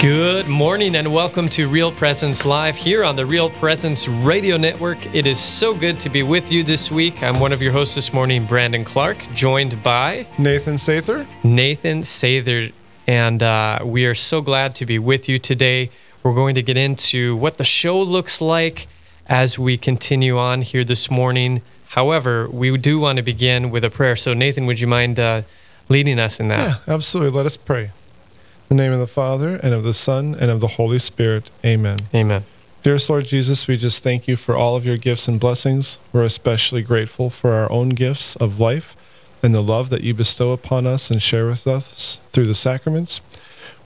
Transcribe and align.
Good 0.00 0.46
morning 0.46 0.94
and 0.94 1.12
welcome 1.12 1.48
to 1.48 1.68
Real 1.68 1.90
Presence 1.90 2.46
Live 2.46 2.76
here 2.76 3.02
on 3.02 3.16
the 3.16 3.26
Real 3.26 3.50
Presence 3.50 4.06
Radio 4.06 4.56
Network. 4.56 5.12
It 5.12 5.26
is 5.26 5.40
so 5.40 5.74
good 5.74 5.98
to 5.98 6.08
be 6.08 6.22
with 6.22 6.52
you 6.52 6.62
this 6.62 6.88
week. 6.88 7.20
I'm 7.20 7.40
one 7.40 7.52
of 7.52 7.60
your 7.60 7.72
hosts 7.72 7.96
this 7.96 8.12
morning, 8.12 8.46
Brandon 8.46 8.84
Clark, 8.84 9.18
joined 9.34 9.82
by 9.82 10.24
Nathan 10.38 10.76
Sather. 10.76 11.26
Nathan 11.42 12.02
Sather. 12.02 12.72
And 13.08 13.42
uh, 13.42 13.80
we 13.82 14.06
are 14.06 14.14
so 14.14 14.40
glad 14.40 14.76
to 14.76 14.86
be 14.86 15.00
with 15.00 15.28
you 15.28 15.36
today. 15.36 15.90
We're 16.22 16.34
going 16.34 16.54
to 16.54 16.62
get 16.62 16.76
into 16.76 17.34
what 17.34 17.58
the 17.58 17.64
show 17.64 18.00
looks 18.00 18.40
like 18.40 18.86
as 19.26 19.58
we 19.58 19.76
continue 19.76 20.38
on 20.38 20.62
here 20.62 20.84
this 20.84 21.10
morning. 21.10 21.60
However, 21.88 22.48
we 22.48 22.76
do 22.78 23.00
want 23.00 23.16
to 23.16 23.22
begin 23.22 23.70
with 23.70 23.82
a 23.82 23.90
prayer. 23.90 24.14
So, 24.14 24.32
Nathan, 24.32 24.64
would 24.66 24.78
you 24.78 24.86
mind 24.86 25.18
uh, 25.18 25.42
leading 25.88 26.20
us 26.20 26.38
in 26.38 26.46
that? 26.48 26.60
Yeah, 26.86 26.94
absolutely. 26.94 27.36
Let 27.36 27.46
us 27.46 27.56
pray. 27.56 27.90
In 28.70 28.76
the 28.76 28.82
name 28.82 28.92
of 28.92 28.98
the 28.98 29.06
Father, 29.06 29.58
and 29.62 29.72
of 29.72 29.82
the 29.82 29.94
Son, 29.94 30.36
and 30.38 30.50
of 30.50 30.60
the 30.60 30.66
Holy 30.66 30.98
Spirit. 30.98 31.50
Amen. 31.64 32.00
Amen. 32.14 32.44
Dearest 32.82 33.08
Lord 33.08 33.24
Jesus, 33.24 33.66
we 33.66 33.78
just 33.78 34.04
thank 34.04 34.28
you 34.28 34.36
for 34.36 34.54
all 34.54 34.76
of 34.76 34.84
your 34.84 34.98
gifts 34.98 35.26
and 35.26 35.40
blessings. 35.40 35.98
We're 36.12 36.24
especially 36.24 36.82
grateful 36.82 37.30
for 37.30 37.54
our 37.54 37.72
own 37.72 37.90
gifts 37.90 38.36
of 38.36 38.60
life 38.60 38.94
and 39.42 39.54
the 39.54 39.62
love 39.62 39.88
that 39.88 40.02
you 40.02 40.12
bestow 40.12 40.52
upon 40.52 40.86
us 40.86 41.10
and 41.10 41.22
share 41.22 41.46
with 41.46 41.66
us 41.66 42.20
through 42.30 42.44
the 42.44 42.54
sacraments. 42.54 43.22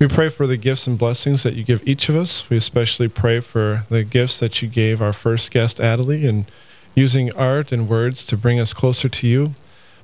We 0.00 0.08
pray 0.08 0.28
for 0.28 0.48
the 0.48 0.56
gifts 0.56 0.88
and 0.88 0.98
blessings 0.98 1.44
that 1.44 1.54
you 1.54 1.62
give 1.62 1.86
each 1.86 2.08
of 2.08 2.16
us. 2.16 2.50
We 2.50 2.56
especially 2.56 3.06
pray 3.06 3.38
for 3.38 3.84
the 3.88 4.02
gifts 4.02 4.40
that 4.40 4.62
you 4.62 4.68
gave 4.68 5.00
our 5.00 5.12
first 5.12 5.52
guest, 5.52 5.78
Adalee, 5.78 6.28
and 6.28 6.50
using 6.96 7.32
art 7.34 7.70
and 7.70 7.88
words 7.88 8.26
to 8.26 8.36
bring 8.36 8.58
us 8.58 8.74
closer 8.74 9.08
to 9.08 9.26
you. 9.28 9.54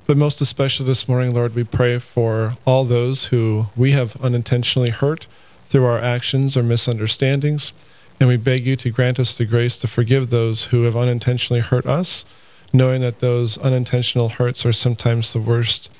But 0.09 0.17
most 0.17 0.41
especially 0.41 0.87
this 0.87 1.07
morning, 1.07 1.35
Lord, 1.35 1.53
we 1.53 1.63
pray 1.63 1.99
for 1.99 2.53
all 2.65 2.83
those 2.83 3.27
who 3.27 3.67
we 3.77 3.91
have 3.91 4.19
unintentionally 4.23 4.89
hurt 4.89 5.27
through 5.65 5.85
our 5.85 5.99
actions 5.99 6.57
or 6.57 6.63
misunderstandings. 6.63 7.73
And 8.19 8.27
we 8.27 8.35
beg 8.35 8.65
you 8.65 8.75
to 8.77 8.89
grant 8.89 9.19
us 9.19 9.37
the 9.37 9.45
grace 9.45 9.77
to 9.77 9.87
forgive 9.87 10.31
those 10.31 10.65
who 10.73 10.81
have 10.85 10.97
unintentionally 10.97 11.61
hurt 11.61 11.85
us, 11.85 12.25
knowing 12.73 13.01
that 13.01 13.19
those 13.19 13.59
unintentional 13.59 14.29
hurts 14.29 14.65
are 14.65 14.73
sometimes 14.73 15.31
the 15.31 15.41
worst. 15.41 15.91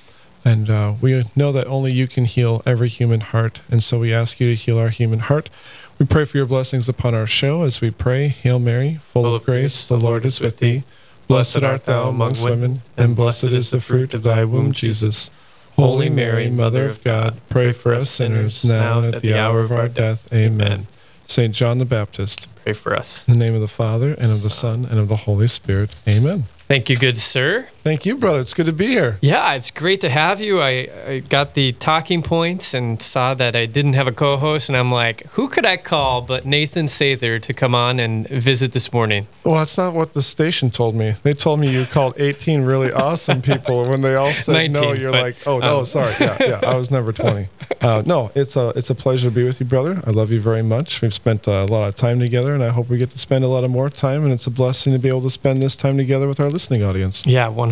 And 0.44 0.72
uh, 0.72 0.96
we 1.00 1.26
know 1.36 1.52
that 1.52 1.68
only 1.68 1.94
you 1.94 2.08
can 2.08 2.26
heal 2.26 2.64
every 2.66 2.88
human 2.88 3.20
heart. 3.20 3.62
And 3.70 3.84
so 3.84 4.00
we 4.00 4.12
ask 4.12 4.40
you 4.40 4.48
to 4.48 4.56
heal 4.56 4.80
our 4.80 4.90
human 4.90 5.20
heart. 5.20 5.52
We 6.00 6.08
pray 6.08 6.26
for 6.26 6.38
your 6.38 6.48
blessings 6.48 6.90
upon 6.90 7.14
our 7.14 7.28
show 7.28 7.62
as 7.62 7.80
we 7.80 7.92
pray, 7.92 8.30
Hail 8.30 8.58
Mary, 8.58 8.96
full, 9.04 9.22
full 9.22 9.36
of 9.36 9.46
grace, 9.46 9.88
the 9.88 10.00
Lord 10.00 10.26
is 10.26 10.42
with 10.42 10.58
thee. 10.58 10.84
Blessed 11.30 11.62
art 11.62 11.84
thou 11.84 12.10
amongst 12.10 12.44
women, 12.44 12.82
and 12.98 13.16
blessed 13.16 13.46
is 13.46 13.70
the 13.70 13.80
fruit 13.80 14.16
of 14.16 14.24
thy 14.24 14.44
womb, 14.44 14.72
Jesus. 14.72 15.30
Holy 15.76 16.10
Mary, 16.10 16.50
Mother 16.50 16.90
of 16.90 17.04
God, 17.04 17.40
pray 17.50 17.72
for 17.72 17.94
us 17.94 18.10
sinners, 18.10 18.66
now 18.66 19.02
and 19.02 19.14
at 19.14 19.22
the 19.22 19.36
hour 19.36 19.60
of 19.60 19.72
our 19.72 19.88
death. 19.88 20.28
Amen. 20.34 20.88
St. 21.28 21.54
John 21.54 21.78
the 21.78 21.86
Baptist, 21.86 22.48
pray 22.64 22.74
for 22.74 22.96
us. 22.96 23.28
In 23.28 23.38
the 23.38 23.46
name 23.46 23.54
of 23.54 23.62
the 23.62 23.68
Father, 23.68 24.08
and 24.08 24.32
of 24.32 24.42
the 24.42 24.50
Son, 24.50 24.86
and 24.86 25.00
of 25.00 25.08
the 25.08 25.18
Holy 25.18 25.48
Spirit. 25.48 25.94
Amen. 26.08 26.46
Thank 26.68 26.90
you, 26.90 26.98
good 26.98 27.20
sir. 27.20 27.68
Thank 27.84 28.06
you, 28.06 28.18
brother. 28.18 28.42
It's 28.42 28.54
good 28.54 28.66
to 28.66 28.74
be 28.74 28.88
here. 28.88 29.18
Yeah, 29.22 29.54
it's 29.54 29.72
great 29.72 30.02
to 30.02 30.10
have 30.10 30.42
you. 30.42 30.60
I, 30.60 30.90
I, 31.08 31.20
got 31.30 31.54
the 31.54 31.72
talking 31.72 32.22
points 32.22 32.74
and 32.74 33.02
saw 33.02 33.34
that 33.36 33.56
I 33.56 33.66
didn't 33.66 33.94
have 33.94 34.08
a 34.08 34.12
co 34.12 34.36
host, 34.36 34.68
and 34.68 34.78
I'm 34.78 34.92
like, 34.92 35.26
who 35.32 35.48
could 35.48 35.66
I 35.66 35.78
call 35.78 36.22
but 36.22 36.46
Nathan 36.46 36.88
Sather 36.88 37.42
to 37.42 37.54
come 37.54 37.74
on 37.74 38.00
and 38.00 38.28
visit 38.28 38.74
this 38.74 38.92
morning? 38.92 39.28
Well, 39.46 39.56
that's 39.56 39.78
not 39.78 39.94
what 39.94 40.12
the 40.12 40.22
station 40.22 40.72
told 40.72 40.96
me. 40.96 41.16
They 41.24 41.34
told 41.34 41.62
me 41.62 41.72
you 41.72 41.86
called 41.86 42.16
18 42.18 42.64
really 42.64 42.92
awesome 43.08 43.42
people. 43.42 43.82
And 43.82 43.92
when 43.92 44.02
they 44.02 44.16
all 44.16 44.32
said 44.32 44.54
19, 44.54 44.74
no, 44.74 44.94
you're 44.94 45.12
but, 45.12 45.22
like, 45.22 45.48
oh, 45.48 45.60
no, 45.60 45.80
um, 45.80 45.86
sorry. 45.86 46.14
Yeah, 46.20 46.38
yeah, 46.42 46.60
I 46.64 46.76
was 46.76 46.92
never 46.92 47.14
20. 47.14 47.48
Uh, 47.82 48.04
no, 48.06 48.30
it's 48.36 48.58
a, 48.58 48.70
it's 48.76 48.90
a 48.90 48.96
pleasure 48.96 49.30
to 49.30 49.34
be 49.34 49.44
with 49.44 49.60
you, 49.62 49.66
brother. 49.66 50.02
I 50.06 50.10
love 50.10 50.32
you 50.32 50.42
very 50.42 50.64
much. 50.64 51.02
We've 51.02 51.14
spent 51.14 51.48
a 51.48 51.66
lot 51.66 51.88
of 51.88 51.96
time 51.96 52.20
together, 52.20 52.54
and 52.54 52.62
I 52.62 52.70
hope 52.70 52.90
we 52.90 52.98
get 52.98 53.12
to 53.12 53.18
spend 53.18 53.46
a 53.46 53.48
lot 53.48 53.64
of 53.64 53.70
more 53.70 53.90
time, 53.90 54.24
and 54.24 54.34
it's 54.34 54.48
a 54.48 54.52
blessing 54.52 54.92
to 54.92 55.00
be 55.00 55.08
able 55.08 55.22
to 55.22 55.30
spend 55.30 55.62
this 55.62 55.78
time 55.78 55.96
together 55.96 56.28
with 56.28 56.42
our 56.42 56.50
listening 56.50 56.84
audience. 56.84 57.26
Yeah, 57.26 57.48
100%. 57.48 57.69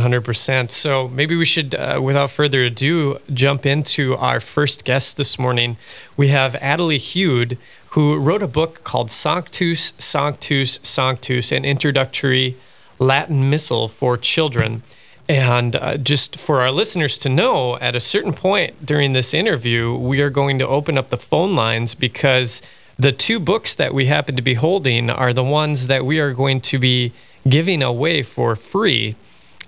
So 0.74 1.08
maybe 1.08 1.36
we 1.36 1.46
should, 1.46 1.76
uh, 1.76 2.00
without 2.02 2.32
further 2.32 2.64
ado, 2.64 3.20
jump 3.34 3.66
into 3.66 4.16
our 4.16 4.40
first 4.40 4.86
guest 4.86 5.18
this 5.18 5.38
morning. 5.38 5.78
We 6.16 6.30
have 6.30 6.54
Adalee 6.54 6.98
Hude, 6.98 7.58
who 7.92 8.20
wrote 8.20 8.44
a 8.44 8.48
book 8.48 8.84
called 8.84 9.10
Sanctus, 9.10 9.94
Sanctus, 9.98 10.80
Sanctus, 10.84 11.52
an 11.52 11.66
introductory 11.66 12.58
Latin 13.00 13.50
missal 13.50 13.88
for 13.88 14.18
children. 14.18 14.84
And 15.30 15.76
uh, 15.76 15.98
just 15.98 16.38
for 16.38 16.62
our 16.62 16.72
listeners 16.72 17.18
to 17.20 17.30
know, 17.30 17.78
at 17.80 17.96
a 17.96 18.00
certain 18.00 18.34
point 18.34 18.86
during 18.86 19.14
this 19.14 19.34
interview, 19.34 19.96
we 19.96 20.22
are 20.22 20.30
going 20.30 20.58
to 20.60 20.68
open 20.68 20.98
up 20.98 21.10
the 21.10 21.18
phone 21.18 21.56
lines 21.56 21.96
because 21.96 22.62
the 22.98 23.12
two 23.12 23.40
books 23.40 23.76
that 23.76 23.94
we 23.94 24.06
happen 24.06 24.36
to 24.36 24.42
be 24.42 24.56
holding 24.56 25.10
are 25.10 25.34
the 25.34 25.44
ones 25.44 25.88
that 25.88 26.06
we 26.06 26.20
are 26.20 26.34
going 26.34 26.62
to 26.62 26.80
be 26.80 27.12
giving 27.48 27.84
away 27.84 28.24
for 28.24 28.56
free 28.56 29.16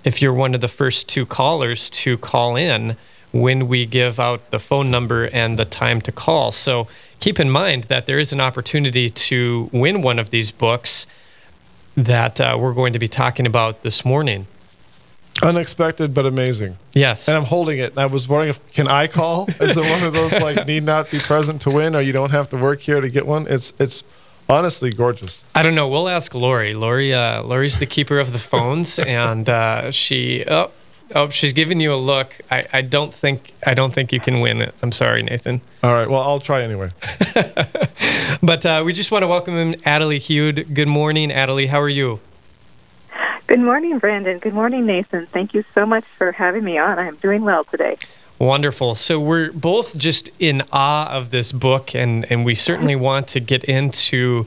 if 0.04 0.22
you're 0.22 0.32
one 0.32 0.54
of 0.54 0.60
the 0.60 0.68
first 0.68 1.08
two 1.08 1.26
callers 1.26 1.90
to 1.90 2.16
call 2.16 2.56
in 2.56 2.96
when 3.32 3.68
we 3.68 3.86
give 3.86 4.18
out 4.18 4.50
the 4.50 4.58
phone 4.58 4.90
number 4.90 5.26
and 5.26 5.58
the 5.58 5.64
time 5.64 6.00
to 6.00 6.12
call. 6.12 6.52
So 6.52 6.88
keep 7.20 7.38
in 7.38 7.50
mind 7.50 7.84
that 7.84 8.06
there 8.06 8.18
is 8.18 8.32
an 8.32 8.40
opportunity 8.40 9.08
to 9.08 9.70
win 9.72 10.02
one 10.02 10.18
of 10.18 10.30
these 10.30 10.50
books 10.50 11.06
that 11.96 12.40
uh, 12.40 12.56
we're 12.58 12.74
going 12.74 12.92
to 12.92 12.98
be 12.98 13.08
talking 13.08 13.46
about 13.46 13.82
this 13.82 14.04
morning. 14.04 14.46
Unexpected 15.42 16.12
but 16.12 16.26
amazing. 16.26 16.76
Yes. 16.92 17.28
And 17.28 17.36
I'm 17.36 17.44
holding 17.44 17.78
it. 17.78 17.92
And 17.92 18.00
I 18.00 18.06
was 18.06 18.28
wondering 18.28 18.50
if 18.50 18.72
can 18.72 18.88
I 18.88 19.06
call? 19.06 19.48
Is 19.60 19.76
it 19.76 19.80
one 19.80 20.02
of 20.02 20.12
those 20.12 20.38
like 20.40 20.66
need 20.66 20.82
not 20.82 21.10
be 21.10 21.18
present 21.18 21.62
to 21.62 21.70
win 21.70 21.94
or 21.94 22.00
you 22.00 22.12
don't 22.12 22.30
have 22.30 22.50
to 22.50 22.56
work 22.56 22.80
here 22.80 23.00
to 23.00 23.08
get 23.08 23.26
one? 23.26 23.46
It's 23.48 23.72
it's 23.78 24.02
honestly 24.50 24.90
gorgeous. 24.90 25.44
I 25.54 25.62
don't 25.62 25.74
know. 25.74 25.88
We'll 25.88 26.08
ask 26.08 26.34
Lori. 26.34 26.74
Lori, 26.74 27.14
uh, 27.14 27.42
Lori's 27.42 27.78
the 27.78 27.86
keeper 27.86 28.18
of 28.18 28.32
the 28.32 28.38
phones, 28.38 28.98
and 28.98 29.48
uh, 29.48 29.90
she. 29.90 30.44
Oh, 30.46 30.70
oh, 31.14 31.28
she's 31.30 31.52
giving 31.52 31.80
you 31.80 31.92
a 31.92 31.96
look. 31.96 32.36
I, 32.50 32.66
I 32.72 32.82
don't 32.82 33.12
think 33.14 33.52
I 33.66 33.74
don't 33.74 33.92
think 33.92 34.12
you 34.12 34.20
can 34.20 34.40
win 34.40 34.60
it. 34.60 34.74
I'm 34.82 34.92
sorry, 34.92 35.22
Nathan. 35.22 35.60
All 35.82 35.92
right. 35.92 36.08
Well, 36.08 36.22
I'll 36.22 36.40
try 36.40 36.62
anyway. 36.62 36.90
but 38.42 38.66
uh, 38.66 38.82
we 38.84 38.92
just 38.92 39.12
want 39.12 39.22
to 39.22 39.28
welcome 39.28 39.56
him, 39.56 39.74
Adalee 39.80 40.18
Hude. 40.18 40.74
Good 40.74 40.88
morning, 40.88 41.30
Adalee. 41.30 41.68
How 41.68 41.80
are 41.80 41.88
you? 41.88 42.20
Good 43.46 43.58
morning, 43.58 43.98
Brandon. 43.98 44.38
Good 44.38 44.54
morning, 44.54 44.86
Nathan. 44.86 45.26
Thank 45.26 45.54
you 45.54 45.64
so 45.74 45.84
much 45.84 46.04
for 46.04 46.30
having 46.30 46.62
me 46.62 46.78
on. 46.78 47.00
I 47.00 47.08
am 47.08 47.16
doing 47.16 47.42
well 47.42 47.64
today. 47.64 47.96
Wonderful. 48.40 48.94
So 48.94 49.20
we're 49.20 49.52
both 49.52 49.98
just 49.98 50.30
in 50.38 50.62
awe 50.72 51.12
of 51.12 51.28
this 51.28 51.52
book, 51.52 51.94
and, 51.94 52.24
and 52.32 52.42
we 52.42 52.54
certainly 52.54 52.96
want 52.96 53.28
to 53.28 53.40
get 53.40 53.64
into 53.64 54.46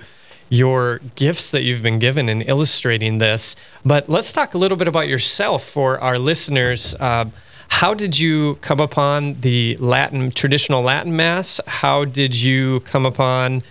your 0.50 1.00
gifts 1.14 1.52
that 1.52 1.62
you've 1.62 1.84
been 1.84 2.00
given 2.00 2.28
in 2.28 2.42
illustrating 2.42 3.20
this. 3.20 3.56
But 3.86 4.09
let's 4.09 4.34
talk 4.34 4.56
a 4.56 4.58
little 4.58 4.78
bit 4.78 4.88
about 4.88 5.08
yourself 5.08 5.64
for 5.64 6.00
our 6.00 6.18
listeners. 6.18 6.96
Uh, 7.00 7.26
how 7.68 7.94
did 7.94 8.18
you 8.18 8.56
come 8.62 8.80
upon 8.80 9.40
the 9.42 9.78
Latin 9.78 10.32
traditional 10.32 10.82
Latin 10.82 11.16
Mass? 11.16 11.62
How 11.68 12.03
did 12.03 12.34
you 12.34 12.80
come 12.80 13.06
upon 13.06 13.62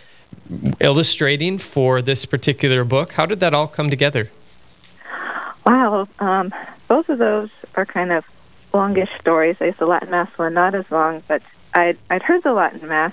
illustrating 0.78 1.58
for 1.58 2.00
this 2.00 2.26
particular 2.26 2.84
book? 2.84 3.14
How 3.14 3.26
did 3.26 3.40
that 3.40 3.54
all 3.54 3.66
come 3.66 3.90
together? 3.90 4.30
Wow, 5.66 6.06
um, 6.20 6.54
both 6.86 7.08
of 7.08 7.18
those 7.18 7.50
are 7.74 7.84
kind 7.84 8.12
of 8.12 8.24
longish 8.72 9.10
stories. 9.18 9.56
I 9.60 9.66
guess 9.66 9.76
the 9.76 9.86
Latin 9.86 10.10
Mass 10.10 10.36
one 10.38 10.54
not 10.54 10.74
as 10.74 10.90
long, 10.90 11.22
but 11.26 11.42
I'd, 11.74 11.98
I'd 12.10 12.22
heard 12.22 12.42
the 12.42 12.52
Latin 12.52 12.86
Mass. 12.88 13.12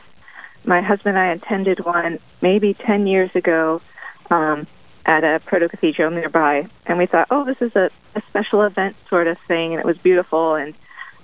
My 0.66 0.81
husband 0.81 1.18
and 1.18 1.25
I 1.25 1.33
attended 1.33 1.86
one 1.86 2.19
maybe 2.42 2.74
10 2.74 3.07
years 3.07 3.36
ago 3.36 3.81
um, 4.30 4.68
at 5.06 5.24
a 5.24 5.39
proto 5.45 5.69
cathedral 5.69 6.12
nearby, 6.12 6.68
and 6.86 6.98
we 6.98 7.06
thought, 7.06 7.28
oh, 7.31 7.45
this 7.45 7.62
is 7.62 7.75
a, 7.75 7.89
a 8.16 8.22
special 8.22 8.63
event 8.63 8.95
sort 9.07 9.28
of 9.28 9.38
thing, 9.39 9.74
and 9.74 9.80
it 9.80 9.86
was 9.86 9.98
beautiful. 9.98 10.56
And 10.56 10.74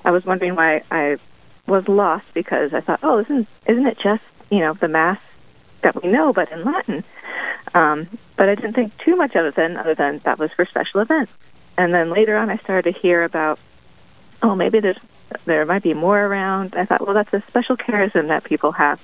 I 0.04 0.12
was 0.12 0.25
wondering 0.25 0.56
why 0.56 0.83
I 0.89 1.18
was 1.68 1.88
lost 1.88 2.33
because 2.33 2.74
I 2.74 2.80
thought, 2.80 3.00
oh, 3.04 3.19
isn't 3.19 3.48
isn't 3.68 3.86
it 3.86 3.98
just 3.98 4.24
you 4.50 4.59
know 4.59 4.74
the 4.74 4.88
Mass 4.88 5.19
that 5.81 6.01
we 6.01 6.09
know, 6.09 6.31
but 6.31 6.51
in 6.51 6.63
Latin? 6.63 7.04
Um, 7.74 8.07
but 8.36 8.48
I 8.48 8.56
didn't 8.56 8.74
think 8.74 8.98
too 8.98 9.15
much 9.15 9.36
of 9.36 9.45
it 9.45 9.56
then, 9.56 9.75
other 9.77 9.95
than 9.95 10.19
that 10.19 10.39
was 10.39 10.51
for 10.51 10.65
special 10.65 11.01
events. 11.01 11.31
And 11.77 11.94
then 11.94 12.09
later 12.09 12.38
on, 12.38 12.50
I 12.50 12.57
started 12.57 12.94
to 12.94 13.00
hear 13.00 13.24
about 13.24 13.59
oh, 14.41 14.55
maybe 14.55 14.79
there's 14.79 14.97
there 15.45 15.65
might 15.65 15.83
be 15.83 15.93
more 15.93 16.23
around. 16.23 16.75
I 16.75 16.85
thought, 16.85 17.01
well, 17.01 17.13
that's 17.13 17.33
a 17.33 17.41
special 17.41 17.77
charism 17.77 18.27
that 18.27 18.43
people 18.43 18.73
have. 18.73 19.03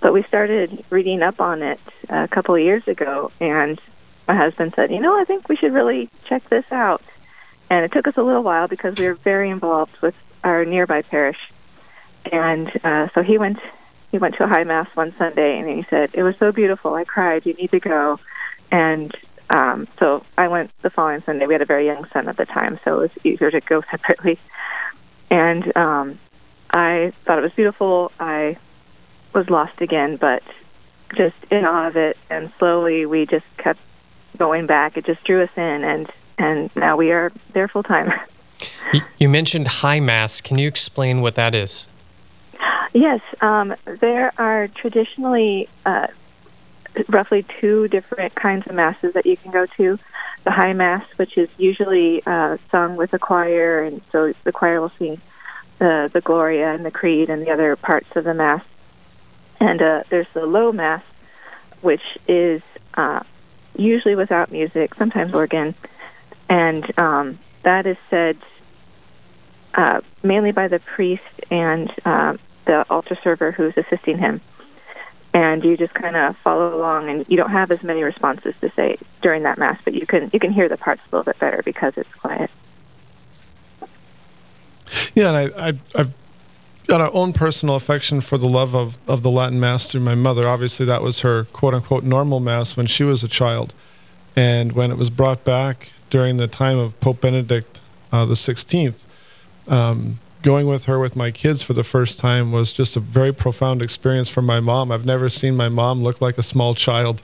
But 0.00 0.12
we 0.12 0.22
started 0.22 0.84
reading 0.90 1.22
up 1.22 1.40
on 1.40 1.62
it 1.62 1.80
a 2.08 2.28
couple 2.28 2.54
of 2.54 2.60
years 2.60 2.86
ago, 2.86 3.32
and 3.40 3.80
my 4.28 4.34
husband 4.34 4.74
said, 4.74 4.90
you 4.90 5.00
know, 5.00 5.18
I 5.18 5.24
think 5.24 5.48
we 5.48 5.56
should 5.56 5.72
really 5.72 6.08
check 6.24 6.48
this 6.48 6.70
out. 6.70 7.02
And 7.70 7.84
it 7.84 7.92
took 7.92 8.06
us 8.06 8.16
a 8.16 8.22
little 8.22 8.42
while 8.42 8.68
because 8.68 8.98
we 8.98 9.06
were 9.06 9.14
very 9.14 9.50
involved 9.50 10.00
with 10.00 10.14
our 10.44 10.64
nearby 10.64 11.02
parish, 11.02 11.50
and 12.30 12.70
uh, 12.84 13.08
so 13.08 13.22
he 13.22 13.38
went 13.38 13.58
he 14.10 14.18
went 14.18 14.36
to 14.36 14.44
a 14.44 14.46
high 14.46 14.64
mass 14.64 14.88
one 14.96 15.14
Sunday, 15.16 15.58
and 15.58 15.68
he 15.68 15.82
said 15.82 16.10
it 16.14 16.22
was 16.22 16.36
so 16.38 16.52
beautiful. 16.52 16.94
I 16.94 17.04
cried. 17.04 17.44
You 17.44 17.54
need 17.54 17.70
to 17.72 17.80
go, 17.80 18.20
and 18.70 19.14
um, 19.50 19.88
so 19.98 20.24
I 20.36 20.48
went 20.48 20.70
the 20.82 20.90
following 20.90 21.22
Sunday. 21.22 21.46
We 21.46 21.54
had 21.54 21.62
a 21.62 21.66
very 21.66 21.86
young 21.86 22.04
son 22.06 22.28
at 22.28 22.36
the 22.36 22.46
time, 22.46 22.78
so 22.84 22.96
it 22.96 23.00
was 23.00 23.24
easier 23.24 23.50
to 23.50 23.60
go 23.60 23.80
separately. 23.90 24.38
And 25.30 25.76
um, 25.76 26.18
I 26.70 27.12
thought 27.24 27.38
it 27.38 27.42
was 27.42 27.52
beautiful. 27.52 28.12
I 28.20 28.56
was 29.32 29.50
lost 29.50 29.80
again, 29.80 30.16
but 30.16 30.42
just 31.14 31.36
in 31.50 31.64
awe 31.64 31.86
of 31.86 31.96
it. 31.96 32.16
And 32.30 32.52
slowly 32.58 33.06
we 33.06 33.26
just 33.26 33.46
kept 33.56 33.80
going 34.36 34.66
back. 34.66 34.96
It 34.96 35.04
just 35.04 35.24
drew 35.24 35.42
us 35.42 35.50
in, 35.56 35.84
and 35.84 36.10
and 36.36 36.74
now 36.76 36.96
we 36.96 37.10
are 37.12 37.32
there 37.52 37.68
full 37.68 37.82
time. 37.82 38.12
You 39.18 39.28
mentioned 39.28 39.68
high 39.68 40.00
mass. 40.00 40.40
Can 40.40 40.58
you 40.58 40.66
explain 40.66 41.20
what 41.20 41.34
that 41.34 41.54
is? 41.54 41.86
Yes, 42.94 43.20
um, 43.40 43.74
there 43.84 44.32
are 44.38 44.68
traditionally 44.68 45.68
uh, 45.84 46.06
roughly 47.08 47.44
two 47.60 47.88
different 47.88 48.34
kinds 48.34 48.66
of 48.66 48.74
masses 48.74 49.14
that 49.14 49.26
you 49.26 49.36
can 49.36 49.50
go 49.50 49.66
to. 49.66 49.98
The 50.44 50.50
high 50.50 50.72
mass, 50.72 51.04
which 51.16 51.36
is 51.36 51.48
usually 51.58 52.22
uh, 52.24 52.56
sung 52.70 52.96
with 52.96 53.12
a 53.12 53.18
choir, 53.18 53.82
and 53.82 54.00
so 54.10 54.32
the 54.44 54.52
choir 54.52 54.80
will 54.80 54.88
sing 54.90 55.20
the 55.78 56.10
the 56.12 56.20
Gloria 56.20 56.74
and 56.74 56.84
the 56.84 56.90
Creed 56.90 57.28
and 57.28 57.42
the 57.42 57.50
other 57.50 57.76
parts 57.76 58.16
of 58.16 58.24
the 58.24 58.34
mass. 58.34 58.64
And 59.60 59.82
uh, 59.82 60.04
there's 60.08 60.28
the 60.30 60.46
low 60.46 60.72
mass, 60.72 61.02
which 61.80 62.18
is 62.26 62.62
uh, 62.94 63.20
usually 63.76 64.14
without 64.14 64.52
music, 64.52 64.94
sometimes 64.94 65.34
organ, 65.34 65.74
and 66.48 66.98
um, 66.98 67.38
that 67.62 67.86
is 67.86 67.98
said 68.08 68.36
uh, 69.74 70.00
mainly 70.22 70.52
by 70.52 70.68
the 70.68 70.78
priest 70.78 71.22
and 71.50 71.92
uh, 72.04 72.36
the 72.64 72.84
altar 72.90 73.16
server 73.22 73.52
who's 73.52 73.76
assisting 73.76 74.18
him. 74.18 74.40
And 75.34 75.62
you 75.62 75.76
just 75.76 75.94
kind 75.94 76.16
of 76.16 76.36
follow 76.38 76.74
along, 76.74 77.10
and 77.10 77.26
you 77.28 77.36
don't 77.36 77.50
have 77.50 77.70
as 77.70 77.82
many 77.82 78.02
responses 78.02 78.54
to 78.60 78.70
say 78.70 78.96
during 79.20 79.42
that 79.42 79.58
mass, 79.58 79.78
but 79.84 79.94
you 79.94 80.06
can 80.06 80.30
you 80.32 80.40
can 80.40 80.50
hear 80.50 80.68
the 80.68 80.78
parts 80.78 81.02
a 81.06 81.16
little 81.16 81.24
bit 81.24 81.38
better 81.38 81.62
because 81.62 81.96
it's 81.98 82.12
quiet. 82.14 82.50
Yeah, 85.14 85.34
and 85.34 85.36
I, 85.36 85.68
I, 85.68 85.72
I've 85.94 86.14
got 86.86 87.00
our 87.02 87.12
own 87.12 87.32
personal 87.32 87.74
affection 87.74 88.20
for 88.20 88.38
the 88.38 88.48
love 88.48 88.74
of, 88.74 88.98
of 89.06 89.22
the 89.22 89.30
Latin 89.30 89.60
Mass 89.60 89.90
through 89.90 90.00
my 90.00 90.14
mother. 90.14 90.48
Obviously, 90.48 90.86
that 90.86 91.02
was 91.02 91.20
her 91.20 91.44
quote 91.44 91.74
unquote 91.74 92.04
normal 92.04 92.40
Mass 92.40 92.76
when 92.76 92.86
she 92.86 93.04
was 93.04 93.22
a 93.22 93.28
child. 93.28 93.74
And 94.34 94.72
when 94.72 94.90
it 94.90 94.96
was 94.96 95.10
brought 95.10 95.44
back 95.44 95.92
during 96.10 96.38
the 96.38 96.46
time 96.46 96.78
of 96.78 96.98
Pope 97.00 97.20
Benedict 97.20 97.80
uh, 98.10 98.24
the 98.24 98.34
16th, 98.34 99.02
um, 99.66 100.18
going 100.42 100.66
with 100.66 100.84
her 100.84 100.98
with 100.98 101.16
my 101.16 101.30
kids 101.30 101.62
for 101.62 101.72
the 101.72 101.84
first 101.84 102.20
time 102.20 102.52
was 102.52 102.72
just 102.72 102.96
a 102.96 103.00
very 103.00 103.32
profound 103.32 103.82
experience 103.82 104.28
for 104.28 104.42
my 104.42 104.60
mom. 104.60 104.92
I've 104.92 105.06
never 105.06 105.28
seen 105.28 105.56
my 105.56 105.68
mom 105.68 106.02
look 106.02 106.20
like 106.20 106.38
a 106.38 106.42
small 106.42 106.74
child. 106.74 107.22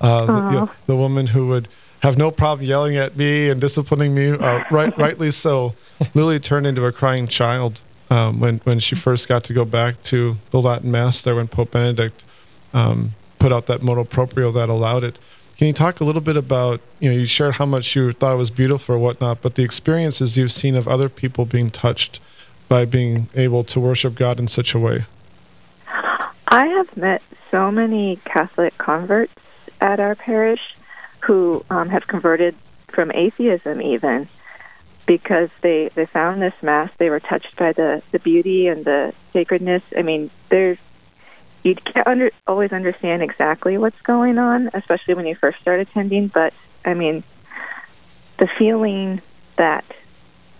Uh, 0.00 0.26
the, 0.26 0.32
you 0.32 0.60
know, 0.60 0.70
the, 0.86 0.96
woman 0.96 1.28
who 1.28 1.48
would 1.48 1.68
have 2.02 2.18
no 2.18 2.30
problem 2.30 2.66
yelling 2.66 2.96
at 2.96 3.16
me 3.16 3.48
and 3.48 3.60
disciplining 3.60 4.14
me, 4.14 4.30
uh, 4.30 4.62
right, 4.70 4.96
rightly 4.98 5.30
so, 5.30 5.74
Lily 6.14 6.38
turned 6.38 6.66
into 6.66 6.84
a 6.84 6.92
crying 6.92 7.26
child 7.26 7.80
um, 8.10 8.38
when 8.40 8.58
when 8.58 8.78
she 8.78 8.94
first 8.94 9.26
got 9.26 9.42
to 9.44 9.54
go 9.54 9.64
back 9.64 10.02
to 10.02 10.36
the 10.50 10.60
Latin 10.60 10.90
Mass 10.90 11.22
there 11.22 11.34
when 11.34 11.48
Pope 11.48 11.70
Benedict 11.70 12.24
um, 12.74 13.14
put 13.38 13.52
out 13.52 13.66
that 13.66 13.82
motu 13.82 14.04
proprio 14.04 14.50
that 14.52 14.68
allowed 14.68 15.02
it. 15.02 15.18
Can 15.56 15.68
you 15.68 15.72
talk 15.72 16.00
a 16.00 16.04
little 16.04 16.20
bit 16.20 16.36
about, 16.36 16.82
you 17.00 17.08
know, 17.08 17.16
you 17.16 17.24
shared 17.24 17.54
how 17.54 17.64
much 17.64 17.96
you 17.96 18.12
thought 18.12 18.34
it 18.34 18.36
was 18.36 18.50
beautiful 18.50 18.96
or 18.96 18.98
whatnot, 18.98 19.40
but 19.40 19.54
the 19.54 19.62
experiences 19.62 20.36
you've 20.36 20.52
seen 20.52 20.76
of 20.76 20.86
other 20.86 21.08
people 21.08 21.46
being 21.46 21.70
touched 21.70 22.20
by 22.68 22.84
being 22.84 23.28
able 23.34 23.64
to 23.64 23.80
worship 23.80 24.14
God 24.14 24.38
in 24.38 24.48
such 24.48 24.74
a 24.74 24.78
way? 24.78 25.04
I 26.48 26.66
have 26.66 26.96
met 26.96 27.22
so 27.50 27.70
many 27.70 28.16
Catholic 28.24 28.76
converts 28.78 29.34
at 29.80 30.00
our 30.00 30.14
parish 30.14 30.76
who 31.20 31.64
um, 31.70 31.88
have 31.88 32.06
converted 32.06 32.54
from 32.88 33.10
atheism 33.12 33.82
even 33.82 34.28
because 35.06 35.50
they, 35.60 35.88
they 35.94 36.06
found 36.06 36.42
this 36.42 36.54
mass. 36.62 36.90
They 36.98 37.10
were 37.10 37.20
touched 37.20 37.56
by 37.56 37.72
the, 37.72 38.02
the 38.10 38.18
beauty 38.18 38.66
and 38.66 38.84
the 38.84 39.12
sacredness. 39.32 39.82
I 39.96 40.02
mean, 40.02 40.30
there's 40.48 40.78
you 41.62 41.74
can't 41.74 42.06
under, 42.06 42.30
always 42.46 42.72
understand 42.72 43.22
exactly 43.22 43.76
what's 43.76 44.00
going 44.02 44.38
on, 44.38 44.70
especially 44.72 45.14
when 45.14 45.26
you 45.26 45.34
first 45.34 45.60
start 45.60 45.80
attending. 45.80 46.28
But 46.28 46.54
I 46.84 46.94
mean, 46.94 47.24
the 48.38 48.46
feeling 48.46 49.20
that 49.56 49.84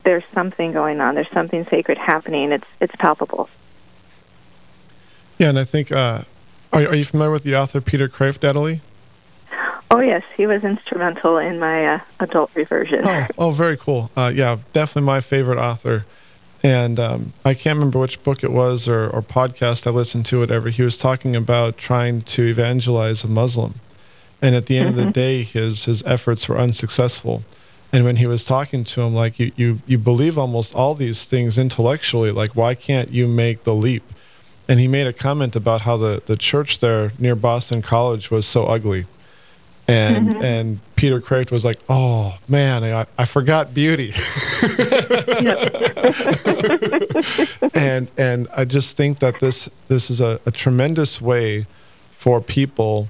there's 0.06 0.24
something 0.32 0.72
going 0.72 1.00
on, 1.00 1.16
there's 1.16 1.30
something 1.30 1.66
sacred 1.66 1.98
happening. 1.98 2.52
It's 2.52 2.68
it's 2.80 2.94
palpable. 2.96 3.50
Yeah, 5.36 5.50
and 5.50 5.58
I 5.58 5.64
think 5.64 5.92
uh, 5.92 6.22
are, 6.72 6.82
are 6.82 6.94
you 6.94 7.04
familiar 7.04 7.32
with 7.32 7.42
the 7.42 7.56
author 7.56 7.80
Peter 7.80 8.08
Kreeft, 8.08 8.42
Natalie? 8.42 8.80
Oh 9.90 10.00
yes, 10.00 10.22
he 10.36 10.46
was 10.46 10.64
instrumental 10.64 11.38
in 11.38 11.58
my 11.58 11.86
uh, 11.86 12.00
adult 12.20 12.50
reversion. 12.54 13.02
Oh, 13.04 13.26
oh, 13.36 13.50
very 13.50 13.76
cool. 13.76 14.10
Uh, 14.16 14.32
yeah, 14.34 14.58
definitely 14.72 15.06
my 15.06 15.20
favorite 15.20 15.58
author. 15.58 16.06
And 16.62 16.98
um, 16.98 17.32
I 17.44 17.54
can't 17.54 17.76
remember 17.76 17.98
which 17.98 18.22
book 18.24 18.42
it 18.42 18.50
was 18.50 18.88
or, 18.88 19.08
or 19.08 19.22
podcast 19.22 19.86
I 19.86 19.90
listened 19.90 20.26
to. 20.26 20.38
Whatever 20.38 20.70
he 20.70 20.82
was 20.82 20.98
talking 20.98 21.36
about, 21.36 21.76
trying 21.76 22.22
to 22.22 22.42
evangelize 22.42 23.24
a 23.24 23.28
Muslim, 23.28 23.74
and 24.40 24.54
at 24.54 24.66
the 24.66 24.78
end 24.78 24.90
mm-hmm. 24.90 24.98
of 24.98 25.14
the 25.14 25.20
mm-hmm. 25.20 25.42
day, 25.42 25.42
his 25.42 25.84
his 25.84 26.02
efforts 26.04 26.48
were 26.48 26.58
unsuccessful. 26.58 27.42
And 27.96 28.04
when 28.04 28.16
he 28.16 28.26
was 28.26 28.44
talking 28.44 28.84
to 28.84 29.00
him, 29.00 29.14
like 29.14 29.38
you, 29.38 29.52
you, 29.56 29.80
you 29.86 29.96
believe 29.96 30.36
almost 30.36 30.74
all 30.74 30.94
these 30.94 31.24
things 31.24 31.56
intellectually, 31.56 32.30
like 32.30 32.54
why 32.54 32.74
can't 32.74 33.10
you 33.10 33.26
make 33.26 33.64
the 33.64 33.72
leap? 33.72 34.02
And 34.68 34.78
he 34.78 34.86
made 34.86 35.06
a 35.06 35.14
comment 35.14 35.56
about 35.56 35.80
how 35.80 35.96
the, 35.96 36.22
the 36.26 36.36
church 36.36 36.80
there 36.80 37.12
near 37.18 37.34
Boston 37.34 37.80
College 37.80 38.30
was 38.30 38.46
so 38.46 38.66
ugly 38.66 39.06
and 39.88 40.28
mm-hmm. 40.28 40.44
and 40.44 40.80
Peter 40.96 41.20
Kreeft 41.20 41.50
was 41.50 41.64
like, 41.64 41.78
"Oh 41.88 42.36
man, 42.48 42.84
I, 42.84 43.06
I 43.16 43.24
forgot 43.24 43.72
beauty," 43.72 44.12
and 47.74 48.10
and 48.18 48.48
I 48.56 48.64
just 48.64 48.96
think 48.96 49.20
that 49.20 49.38
this 49.40 49.70
this 49.88 50.10
is 50.10 50.20
a, 50.20 50.40
a 50.44 50.50
tremendous 50.50 51.22
way 51.22 51.66
for 52.10 52.40
people, 52.40 53.08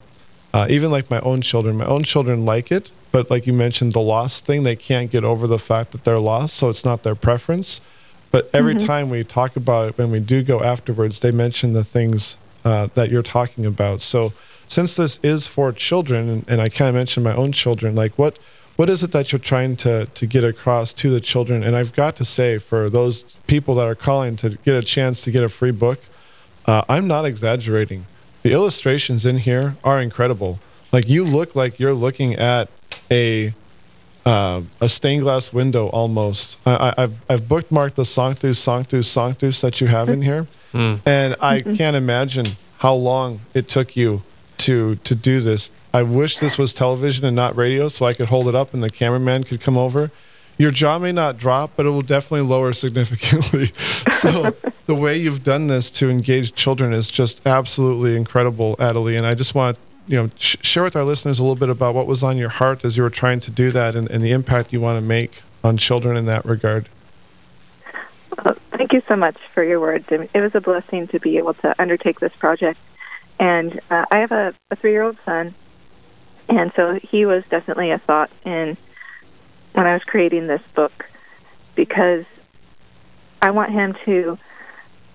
uh, 0.52 0.66
even 0.70 0.90
like 0.90 1.10
my 1.10 1.20
own 1.20 1.40
children. 1.42 1.76
My 1.76 1.86
own 1.86 2.04
children 2.04 2.44
like 2.44 2.72
it, 2.72 2.92
but 3.12 3.30
like 3.30 3.46
you 3.46 3.52
mentioned, 3.52 3.92
the 3.92 4.00
lost 4.00 4.46
thing, 4.46 4.62
they 4.62 4.76
can't 4.76 5.10
get 5.10 5.24
over 5.24 5.46
the 5.46 5.58
fact 5.58 5.92
that 5.92 6.04
they're 6.04 6.18
lost, 6.18 6.56
so 6.56 6.68
it's 6.68 6.84
not 6.84 7.02
their 7.02 7.14
preference. 7.14 7.80
But 8.30 8.50
every 8.52 8.74
mm-hmm. 8.74 8.86
time 8.86 9.10
we 9.10 9.24
talk 9.24 9.56
about 9.56 9.88
it, 9.88 9.98
when 9.98 10.10
we 10.10 10.20
do 10.20 10.42
go 10.42 10.60
afterwards, 10.62 11.20
they 11.20 11.30
mention 11.30 11.72
the 11.72 11.84
things 11.84 12.38
uh, 12.64 12.88
that 12.94 13.10
you're 13.10 13.22
talking 13.22 13.64
about. 13.64 14.00
So 14.00 14.32
since 14.66 14.96
this 14.96 15.18
is 15.22 15.46
for 15.46 15.72
children, 15.72 16.28
and, 16.28 16.44
and 16.48 16.60
I 16.60 16.68
kind 16.68 16.88
of 16.88 16.94
mentioned 16.94 17.24
my 17.24 17.34
own 17.34 17.52
children, 17.52 17.94
like 17.94 18.18
what 18.18 18.38
what 18.76 18.90
is 18.90 19.02
it 19.02 19.12
that 19.12 19.32
you're 19.32 19.38
trying 19.38 19.76
to 19.76 20.06
to 20.06 20.26
get 20.26 20.44
across 20.44 20.92
to 20.94 21.10
the 21.10 21.20
children? 21.20 21.62
And 21.62 21.76
I've 21.76 21.94
got 21.94 22.16
to 22.16 22.24
say, 22.24 22.58
for 22.58 22.90
those 22.90 23.22
people 23.46 23.74
that 23.76 23.86
are 23.86 23.94
calling 23.94 24.36
to 24.36 24.50
get 24.64 24.74
a 24.74 24.82
chance 24.82 25.22
to 25.22 25.30
get 25.30 25.42
a 25.42 25.48
free 25.48 25.70
book, 25.70 26.00
uh, 26.66 26.82
I'm 26.88 27.06
not 27.06 27.24
exaggerating. 27.24 28.06
The 28.46 28.52
illustrations 28.52 29.26
in 29.26 29.38
here 29.38 29.76
are 29.82 30.00
incredible. 30.00 30.60
Like 30.92 31.08
you 31.08 31.24
look 31.24 31.56
like 31.56 31.80
you're 31.80 31.94
looking 31.94 32.34
at 32.34 32.68
a 33.10 33.52
uh, 34.24 34.62
a 34.80 34.88
stained 34.88 35.22
glass 35.22 35.52
window 35.52 35.88
almost. 35.88 36.56
I, 36.64 36.94
have 36.96 37.14
I've 37.28 37.40
bookmarked 37.42 37.94
the 37.94 38.04
Sanctus, 38.04 38.60
Sanctus, 38.60 39.10
Sanctus 39.10 39.60
that 39.62 39.80
you 39.80 39.88
have 39.88 40.08
in 40.08 40.22
here, 40.22 40.46
mm. 40.72 41.00
and 41.04 41.34
I 41.40 41.60
can't 41.60 41.96
imagine 41.96 42.46
how 42.78 42.94
long 42.94 43.40
it 43.52 43.68
took 43.68 43.96
you 43.96 44.22
to 44.58 44.94
to 44.94 45.16
do 45.16 45.40
this. 45.40 45.72
I 45.92 46.04
wish 46.04 46.38
this 46.38 46.56
was 46.56 46.72
television 46.72 47.24
and 47.24 47.34
not 47.34 47.56
radio, 47.56 47.88
so 47.88 48.06
I 48.06 48.12
could 48.12 48.28
hold 48.28 48.46
it 48.46 48.54
up 48.54 48.72
and 48.72 48.80
the 48.80 48.90
cameraman 48.90 49.42
could 49.42 49.60
come 49.60 49.76
over. 49.76 50.12
Your 50.58 50.70
jaw 50.70 50.98
may 50.98 51.12
not 51.12 51.36
drop, 51.36 51.72
but 51.76 51.86
it 51.86 51.90
will 51.90 52.02
definitely 52.02 52.46
lower 52.46 52.72
significantly. 52.72 53.66
so 54.10 54.56
the 54.86 54.94
way 54.94 55.16
you've 55.16 55.44
done 55.44 55.66
this 55.66 55.90
to 55.92 56.08
engage 56.08 56.54
children 56.54 56.92
is 56.92 57.08
just 57.08 57.46
absolutely 57.46 58.16
incredible, 58.16 58.76
Adalee. 58.76 59.16
And 59.16 59.26
I 59.26 59.34
just 59.34 59.54
want 59.54 59.78
you 60.06 60.16
know 60.16 60.30
sh- 60.36 60.56
share 60.62 60.82
with 60.82 60.96
our 60.96 61.04
listeners 61.04 61.38
a 61.38 61.42
little 61.42 61.56
bit 61.56 61.68
about 61.68 61.94
what 61.94 62.06
was 62.06 62.22
on 62.22 62.36
your 62.36 62.48
heart 62.48 62.84
as 62.84 62.96
you 62.96 63.02
were 63.02 63.10
trying 63.10 63.40
to 63.40 63.50
do 63.50 63.70
that 63.72 63.94
and, 63.94 64.10
and 64.10 64.22
the 64.22 64.32
impact 64.32 64.72
you 64.72 64.80
want 64.80 64.98
to 64.98 65.04
make 65.04 65.42
on 65.62 65.76
children 65.76 66.16
in 66.16 66.26
that 66.26 66.44
regard. 66.44 66.88
Uh, 68.38 68.54
thank 68.70 68.92
you 68.92 69.02
so 69.08 69.16
much 69.16 69.36
for 69.52 69.64
your 69.64 69.80
words. 69.80 70.06
It 70.10 70.30
was 70.34 70.54
a 70.54 70.60
blessing 70.60 71.06
to 71.08 71.18
be 71.18 71.38
able 71.38 71.54
to 71.54 71.74
undertake 71.80 72.20
this 72.20 72.34
project 72.34 72.78
and 73.38 73.80
uh, 73.90 74.04
I 74.10 74.18
have 74.18 74.32
a, 74.32 74.54
a 74.70 74.76
three 74.76 74.92
year 74.92 75.02
old 75.02 75.18
son, 75.24 75.54
and 76.48 76.72
so 76.72 76.94
he 76.94 77.26
was 77.26 77.44
definitely 77.46 77.90
a 77.90 77.98
thought 77.98 78.30
in 78.44 78.76
when 79.76 79.86
I 79.86 79.92
was 79.92 80.04
creating 80.04 80.46
this 80.46 80.62
book 80.74 81.10
because 81.74 82.24
I 83.42 83.50
want 83.50 83.72
him 83.72 83.94
to 84.06 84.38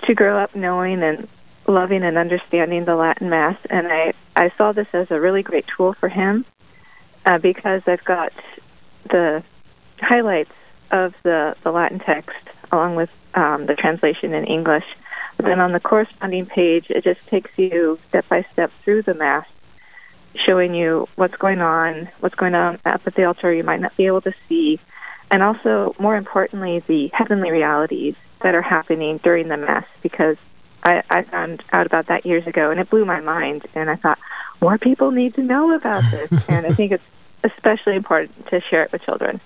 to 0.04 0.14
grow 0.14 0.38
up 0.38 0.56
knowing 0.56 1.02
and 1.02 1.28
loving 1.68 2.04
and 2.04 2.18
understanding 2.18 2.86
the 2.86 2.96
Latin 2.96 3.30
Mass, 3.30 3.58
and 3.72 3.88
I 3.88 4.14
I 4.36 4.50
saw 4.50 4.72
this 4.72 4.94
as 4.94 5.10
a 5.10 5.20
really 5.20 5.42
great 5.42 5.66
tool 5.66 5.94
for 5.94 6.10
him 6.10 6.46
uh, 7.26 7.40
because 7.40 7.88
I've 7.88 8.04
got 8.04 8.34
the 9.10 9.44
highlights 10.00 10.54
of 10.92 11.16
the 11.24 11.56
the 11.64 11.72
Latin 11.72 11.98
text 11.98 12.38
along 12.72 12.96
with 12.96 13.10
um, 13.34 13.66
the 13.66 13.76
translation 13.76 14.36
in 14.36 14.46
English. 14.46 14.86
But 15.38 15.48
then 15.48 15.60
on 15.60 15.72
the 15.72 15.80
corresponding 15.80 16.46
page, 16.46 16.92
it 16.92 17.04
just 17.04 17.26
takes 17.26 17.58
you 17.58 17.98
step 18.10 18.30
by 18.30 18.44
step 18.44 18.72
through 18.84 19.02
the 19.02 19.16
Mass, 19.16 19.48
showing 20.36 20.74
you 20.74 21.08
what's 21.16 21.36
going 21.36 21.62
on, 21.62 22.10
what's 22.20 22.36
going 22.36 22.56
on 22.56 22.80
up 22.86 23.02
at 23.06 23.16
the 23.16 23.26
altar 23.26 23.54
you 23.54 23.64
might 23.64 23.82
not 23.82 23.96
be 23.98 24.08
able 24.08 24.22
to 24.22 24.34
see, 24.48 24.80
and 25.32 25.42
also, 25.42 25.96
more 25.98 26.18
importantly, 26.18 26.80
the 26.80 27.10
heavenly 27.14 27.52
realities 27.52 28.16
that 28.42 28.54
are 28.54 28.62
happening 28.62 29.18
during 29.18 29.48
the 29.48 29.56
Mass, 29.56 29.86
because 30.02 30.36
I, 30.84 31.04
I 31.10 31.22
found 31.22 31.64
out 31.72 31.86
about 31.86 32.08
that 32.08 32.26
years 32.26 32.48
ago, 32.48 32.70
and 32.70 32.80
it 32.80 32.90
blew 32.90 33.06
my 33.06 33.22
mind. 33.22 33.66
And 33.74 33.90
I 33.90 33.96
thought, 33.96 34.20
more 34.60 34.78
people 34.78 35.12
need 35.12 35.36
to 35.36 35.42
know 35.42 35.74
about 35.74 36.04
this. 36.12 36.32
and 36.50 36.66
I 36.66 36.72
think 36.72 36.92
it's 36.92 37.04
especially 37.46 37.96
important 37.96 38.48
to 38.48 38.60
share 38.60 38.84
it 38.84 38.92
with 38.92 39.04
children. 39.04 39.40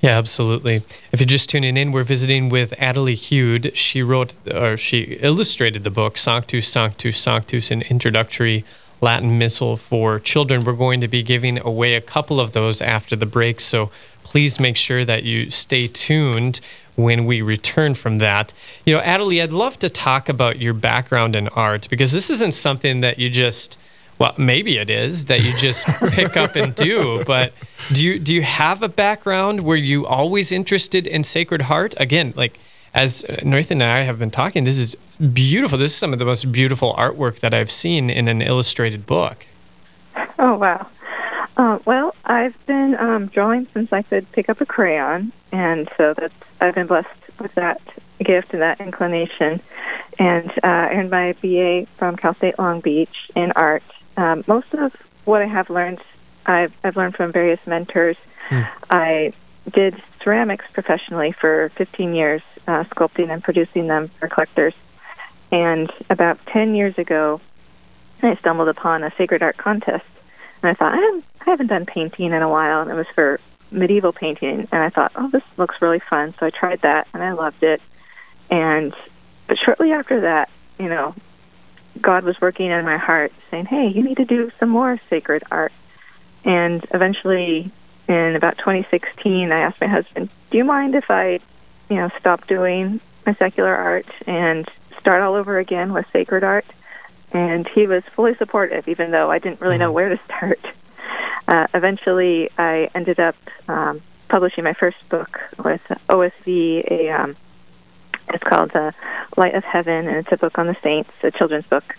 Yeah, 0.00 0.18
absolutely. 0.18 0.82
If 1.12 1.20
you're 1.20 1.26
just 1.26 1.48
tuning 1.48 1.76
in, 1.76 1.92
we're 1.92 2.02
visiting 2.02 2.48
with 2.48 2.72
Adalee 2.72 3.14
Hude. 3.14 3.76
She 3.76 4.02
wrote 4.02 4.34
or 4.52 4.76
she 4.76 5.18
illustrated 5.20 5.84
the 5.84 5.90
book 5.90 6.18
Sanctus, 6.18 6.68
Sanctus, 6.68 7.16
Sanctus, 7.18 7.70
an 7.70 7.82
introductory 7.82 8.64
Latin 9.00 9.38
missal 9.38 9.76
for 9.76 10.18
children. 10.18 10.64
We're 10.64 10.72
going 10.72 11.00
to 11.00 11.08
be 11.08 11.22
giving 11.22 11.60
away 11.60 11.94
a 11.94 12.00
couple 12.00 12.40
of 12.40 12.52
those 12.52 12.80
after 12.80 13.16
the 13.16 13.26
break, 13.26 13.60
so 13.60 13.90
please 14.22 14.58
make 14.58 14.76
sure 14.76 15.04
that 15.04 15.22
you 15.24 15.50
stay 15.50 15.86
tuned 15.86 16.60
when 16.96 17.26
we 17.26 17.42
return 17.42 17.94
from 17.94 18.18
that. 18.18 18.52
You 18.84 18.96
know, 18.96 19.02
Adalee, 19.02 19.42
I'd 19.42 19.52
love 19.52 19.78
to 19.80 19.90
talk 19.90 20.28
about 20.28 20.60
your 20.60 20.74
background 20.74 21.36
in 21.36 21.48
art 21.48 21.88
because 21.90 22.12
this 22.12 22.30
isn't 22.30 22.52
something 22.52 23.00
that 23.02 23.18
you 23.18 23.30
just 23.30 23.78
well, 24.18 24.34
maybe 24.38 24.78
it 24.78 24.88
is 24.88 25.26
that 25.26 25.42
you 25.42 25.52
just 25.58 25.86
pick 26.12 26.36
up 26.36 26.56
and 26.56 26.74
do. 26.74 27.22
But 27.24 27.52
do 27.92 28.04
you 28.04 28.18
do 28.18 28.34
you 28.34 28.42
have 28.42 28.82
a 28.82 28.88
background 28.88 29.60
where 29.60 29.76
you 29.76 30.06
always 30.06 30.50
interested 30.50 31.06
in 31.06 31.22
sacred 31.22 31.62
art? 31.68 31.94
Again, 31.98 32.32
like 32.36 32.58
as 32.96 33.24
Nathan 33.44 33.80
and 33.80 33.90
I 33.90 34.00
have 34.00 34.18
been 34.18 34.30
talking, 34.30 34.64
this 34.64 34.78
is 34.78 34.96
beautiful. 35.32 35.78
This 35.78 35.92
is 35.92 35.96
some 35.96 36.12
of 36.12 36.18
the 36.18 36.24
most 36.24 36.50
beautiful 36.50 36.94
artwork 36.94 37.40
that 37.40 37.54
I've 37.54 37.70
seen 37.70 38.10
in 38.10 38.26
an 38.26 38.42
illustrated 38.42 39.06
book. 39.06 39.46
Oh 40.38 40.56
wow! 40.56 40.88
Uh, 41.56 41.78
well, 41.84 42.14
I've 42.24 42.66
been 42.66 42.96
um, 42.96 43.26
drawing 43.26 43.66
since 43.72 43.92
I 43.92 44.02
could 44.02 44.30
pick 44.32 44.48
up 44.48 44.60
a 44.60 44.66
crayon, 44.66 45.32
and 45.52 45.88
so 45.96 46.14
that's 46.14 46.34
I've 46.60 46.74
been 46.74 46.86
blessed 46.86 47.08
with 47.38 47.54
that 47.54 47.80
gift 48.18 48.52
and 48.52 48.62
that 48.62 48.80
inclination. 48.80 49.60
And 50.18 50.50
uh, 50.64 50.66
I 50.66 50.94
earned 50.94 51.10
my 51.10 51.34
BA 51.42 51.86
from 51.98 52.16
Cal 52.16 52.34
State 52.34 52.58
Long 52.58 52.80
Beach 52.80 53.30
in 53.36 53.52
art 53.52 53.82
um, 54.16 54.44
most 54.46 54.72
of 54.74 54.94
what 55.24 55.42
I 55.42 55.46
have 55.46 55.70
learned, 55.70 56.00
I've, 56.46 56.76
I've 56.82 56.96
learned 56.96 57.16
from 57.16 57.32
various 57.32 57.64
mentors. 57.66 58.16
Mm. 58.48 58.68
I 58.90 59.32
did 59.70 60.00
ceramics 60.26 60.64
professionally 60.72 61.30
for 61.30 61.68
15 61.76 62.12
years, 62.12 62.42
uh, 62.66 62.82
sculpting 62.82 63.30
and 63.30 63.44
producing 63.44 63.86
them 63.86 64.08
for 64.08 64.26
collectors. 64.26 64.74
And 65.52 65.88
about 66.10 66.44
10 66.46 66.74
years 66.74 66.98
ago, 66.98 67.40
I 68.22 68.34
stumbled 68.34 68.66
upon 68.66 69.04
a 69.04 69.12
sacred 69.12 69.40
art 69.40 69.56
contest. 69.56 70.04
And 70.64 70.70
I 70.70 70.74
thought, 70.74 70.94
I 70.94 70.96
haven't, 70.96 71.24
I 71.42 71.50
haven't 71.50 71.68
done 71.68 71.86
painting 71.86 72.32
in 72.32 72.42
a 72.42 72.48
while. 72.48 72.80
And 72.80 72.90
it 72.90 72.94
was 72.94 73.06
for 73.14 73.38
medieval 73.70 74.12
painting. 74.12 74.66
And 74.72 74.82
I 74.82 74.88
thought, 74.88 75.12
oh, 75.14 75.30
this 75.30 75.44
looks 75.56 75.80
really 75.80 76.00
fun. 76.00 76.34
So 76.40 76.46
I 76.46 76.50
tried 76.50 76.80
that 76.80 77.06
and 77.14 77.22
I 77.22 77.30
loved 77.30 77.62
it. 77.62 77.80
And 78.50 78.92
but 79.46 79.58
shortly 79.58 79.92
after 79.92 80.22
that, 80.22 80.50
you 80.76 80.88
know, 80.88 81.14
God 82.00 82.24
was 82.24 82.40
working 82.40 82.72
in 82.72 82.84
my 82.84 82.96
heart, 82.96 83.32
saying, 83.50 83.66
"Hey, 83.66 83.86
you 83.86 84.02
need 84.02 84.16
to 84.16 84.24
do 84.24 84.50
some 84.58 84.68
more 84.70 84.98
sacred 85.08 85.44
art." 85.50 85.72
And 86.44 86.84
eventually, 86.92 87.70
in 88.08 88.36
about 88.36 88.58
2016, 88.58 89.52
I 89.52 89.60
asked 89.60 89.80
my 89.80 89.86
husband, 89.86 90.30
"Do 90.50 90.58
you 90.58 90.64
mind 90.64 90.94
if 90.94 91.10
I, 91.10 91.40
you 91.88 91.96
know, 91.96 92.10
stop 92.18 92.46
doing 92.46 93.00
my 93.24 93.34
secular 93.34 93.74
art 93.74 94.06
and 94.26 94.68
start 94.98 95.22
all 95.22 95.34
over 95.34 95.58
again 95.58 95.92
with 95.92 96.10
sacred 96.10 96.44
art?" 96.44 96.66
And 97.32 97.66
he 97.68 97.86
was 97.86 98.04
fully 98.04 98.34
supportive, 98.34 98.88
even 98.88 99.10
though 99.10 99.30
I 99.30 99.38
didn't 99.38 99.60
really 99.60 99.78
know 99.78 99.88
mm-hmm. 99.88 99.94
where 99.94 100.08
to 100.10 100.18
start. 100.24 100.60
Uh, 101.48 101.66
eventually, 101.74 102.50
I 102.58 102.90
ended 102.94 103.20
up 103.20 103.36
um, 103.68 104.00
publishing 104.28 104.64
my 104.64 104.72
first 104.72 105.08
book 105.08 105.40
with 105.62 105.82
OSV, 106.08 106.90
a 106.90 107.10
um, 107.10 107.36
it's 108.32 108.42
called 108.42 108.70
The 108.72 108.94
Light 109.36 109.54
of 109.54 109.64
Heaven, 109.64 110.08
and 110.08 110.16
it's 110.16 110.32
a 110.32 110.36
book 110.36 110.58
on 110.58 110.66
the 110.66 110.76
saints, 110.82 111.12
a 111.22 111.30
children's 111.30 111.66
book. 111.66 111.96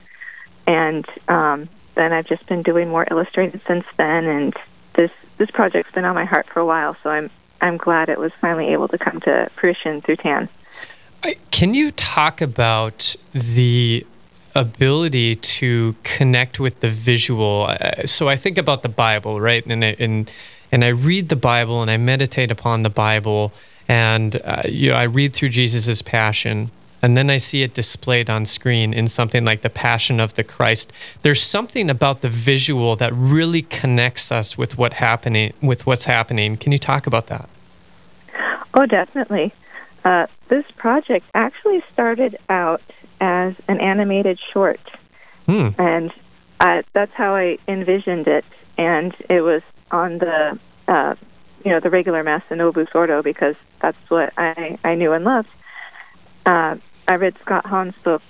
And 0.66 1.08
um, 1.28 1.70
then 1.96 2.12
I've 2.12 2.28
just 2.28 2.46
been 2.48 2.64
doing 2.64 2.90
more 2.90 3.08
illustrated 3.10 3.62
since 3.66 3.86
then, 3.96 4.26
and 4.26 4.56
this 4.98 5.12
this 5.38 5.50
project's 5.52 5.94
been 5.94 6.04
on 6.04 6.16
my 6.16 6.26
heart 6.26 6.48
for 6.48 6.60
a 6.60 6.66
while. 6.66 6.96
So 7.02 7.10
I'm 7.10 7.30
I'm 7.62 7.78
glad 7.78 8.10
it 8.10 8.20
was 8.20 8.34
finally 8.34 8.68
able 8.74 8.90
to 8.90 8.98
come 8.98 9.22
to 9.22 9.50
fruition 9.56 10.02
through 10.02 10.18
Tan. 10.18 10.50
Can 11.52 11.74
you 11.74 11.92
talk 11.92 12.42
about 12.42 13.16
the 13.34 14.06
ability 14.54 15.36
to 15.36 15.96
connect 16.04 16.60
with 16.60 16.82
the 16.82 16.90
visual? 16.90 17.74
So 18.06 18.28
I 18.28 18.36
think 18.36 18.58
about 18.58 18.84
the 18.84 18.90
Bible, 18.90 19.40
right? 19.40 19.66
And 19.66 19.84
I, 19.84 19.96
and 20.00 20.32
and 20.72 20.84
I 20.84 20.90
read 20.90 21.30
the 21.30 21.36
Bible 21.36 21.82
and 21.82 21.90
I 21.90 21.98
meditate 21.98 22.52
upon 22.52 22.84
the 22.84 22.90
Bible 22.90 23.54
and 23.88 24.40
uh, 24.44 24.64
you 24.68 24.92
know, 24.92 24.98
I 24.98 25.04
read 25.04 25.34
through 25.34 25.50
Jesus' 25.50 26.02
passion, 26.02 26.72
and 27.02 27.16
then 27.16 27.30
I 27.30 27.38
see 27.38 27.62
it 27.62 27.74
displayed 27.74 28.30
on 28.30 28.46
screen 28.46 28.94
in 28.94 29.08
something 29.08 29.46
like 29.46 29.62
the 29.62 29.70
Passion 29.70 30.20
of 30.20 30.34
the 30.34 30.44
Christ. 30.44 30.92
There's 31.22 31.42
something 31.42 31.90
about 31.90 32.22
the 32.22 32.30
visual 32.30 32.96
that 32.96 33.14
really 33.14 33.62
connects 33.62 34.32
us 34.32 34.58
with 34.58 34.78
what 34.78 34.94
happening 34.94 35.54
with 35.62 35.86
what's 35.86 36.06
happening. 36.06 36.58
Can 36.58 36.72
you 36.72 36.78
talk 36.78 37.08
about 37.08 37.28
that? 37.28 37.50
Oh, 38.74 38.86
definitely. 38.86 39.54
Uh, 40.04 40.28
this 40.48 40.70
project 40.72 41.26
actually 41.34 41.82
started 41.92 42.38
out 42.50 42.82
as 43.20 43.56
an 43.68 43.80
animated 43.80 44.40
short, 44.40 44.80
hmm. 45.46 45.70
and 45.78 46.14
uh, 46.60 46.84
that's 46.94 47.14
how 47.14 47.36
I 47.36 47.58
envisioned 47.68 48.28
it. 48.28 48.46
And 48.78 49.16
it 49.30 49.42
was 49.42 49.64
on 49.92 50.20
the 50.20 50.60
uh, 50.88 51.16
you 51.66 51.72
know 51.72 51.80
the 51.80 51.90
regular 51.90 52.24
mass 52.24 52.44
in 52.50 52.60
Novus 52.60 52.90
Ordo 52.94 53.22
because 53.22 53.56
that's 53.80 54.10
what 54.10 54.34
I 54.38 54.78
I 54.84 54.96
knew 54.96 55.14
and 55.14 55.26
loved. 55.26 55.50
Uh, 56.46 56.78
I 57.08 57.16
read 57.16 57.38
Scott 57.38 57.66
Hahn's 57.66 57.98
book, 57.98 58.22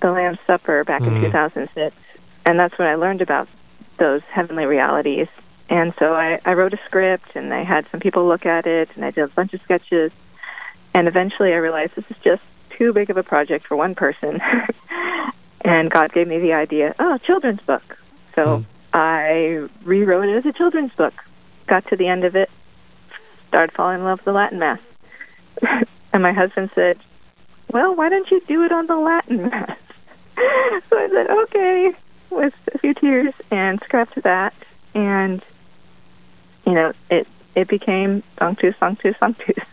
The 0.00 0.10
Lamb's 0.10 0.40
Supper, 0.40 0.84
back 0.84 1.02
mm-hmm. 1.02 1.16
in 1.16 1.22
2006, 1.22 1.96
and 2.44 2.58
that's 2.58 2.76
when 2.78 2.88
I 2.88 2.96
learned 2.96 3.22
about 3.22 3.48
those 3.96 4.22
heavenly 4.24 4.66
realities. 4.66 5.28
And 5.68 5.94
so 5.94 6.14
I, 6.14 6.40
I 6.44 6.54
wrote 6.54 6.74
a 6.74 6.78
script, 6.78 7.36
and 7.36 7.54
I 7.54 7.62
had 7.62 7.86
some 7.88 8.00
people 8.00 8.26
look 8.26 8.44
at 8.44 8.66
it, 8.66 8.90
and 8.96 9.04
I 9.04 9.12
did 9.12 9.24
a 9.24 9.28
bunch 9.28 9.54
of 9.54 9.62
sketches, 9.62 10.12
and 10.92 11.08
eventually 11.08 11.52
I 11.52 11.56
realized 11.56 11.94
this 11.94 12.10
is 12.10 12.18
just 12.18 12.42
too 12.70 12.92
big 12.92 13.08
of 13.10 13.16
a 13.16 13.22
project 13.22 13.66
for 13.66 13.76
one 13.76 13.94
person. 13.94 14.40
and 15.64 15.90
God 15.90 16.12
gave 16.12 16.26
me 16.26 16.38
the 16.38 16.52
idea, 16.52 16.94
oh, 16.98 17.18
children's 17.18 17.60
book. 17.60 17.98
So 18.34 18.58
mm. 18.58 18.64
I 18.92 19.68
rewrote 19.84 20.28
it 20.28 20.36
as 20.36 20.46
a 20.46 20.52
children's 20.52 20.94
book. 20.94 21.24
Got 21.66 21.86
to 21.88 21.96
the 21.96 22.08
end 22.08 22.24
of 22.24 22.36
it, 22.36 22.50
started 23.48 23.72
falling 23.72 24.00
in 24.00 24.04
love 24.04 24.18
with 24.18 24.24
the 24.24 24.32
Latin 24.32 24.58
Mass. 24.58 24.80
and 26.12 26.22
my 26.22 26.32
husband 26.32 26.70
said, 26.74 26.98
Well, 27.72 27.94
why 27.94 28.08
don't 28.08 28.30
you 28.30 28.40
do 28.46 28.64
it 28.64 28.72
on 28.72 28.86
the 28.86 28.96
Latin 28.96 29.48
Mass? 29.48 29.78
so 30.36 30.98
I 30.98 31.08
said, 31.10 31.30
Okay, 31.30 31.92
with 32.30 32.54
a 32.74 32.78
few 32.78 32.94
tears 32.94 33.34
and 33.50 33.80
scrapped 33.80 34.20
that. 34.22 34.54
And, 34.94 35.42
you 36.66 36.72
know, 36.72 36.92
it, 37.10 37.26
it 37.54 37.68
became 37.68 38.22
Sanctus, 38.38 38.76
Sanctus, 38.78 39.16
Sanctus. 39.18 39.64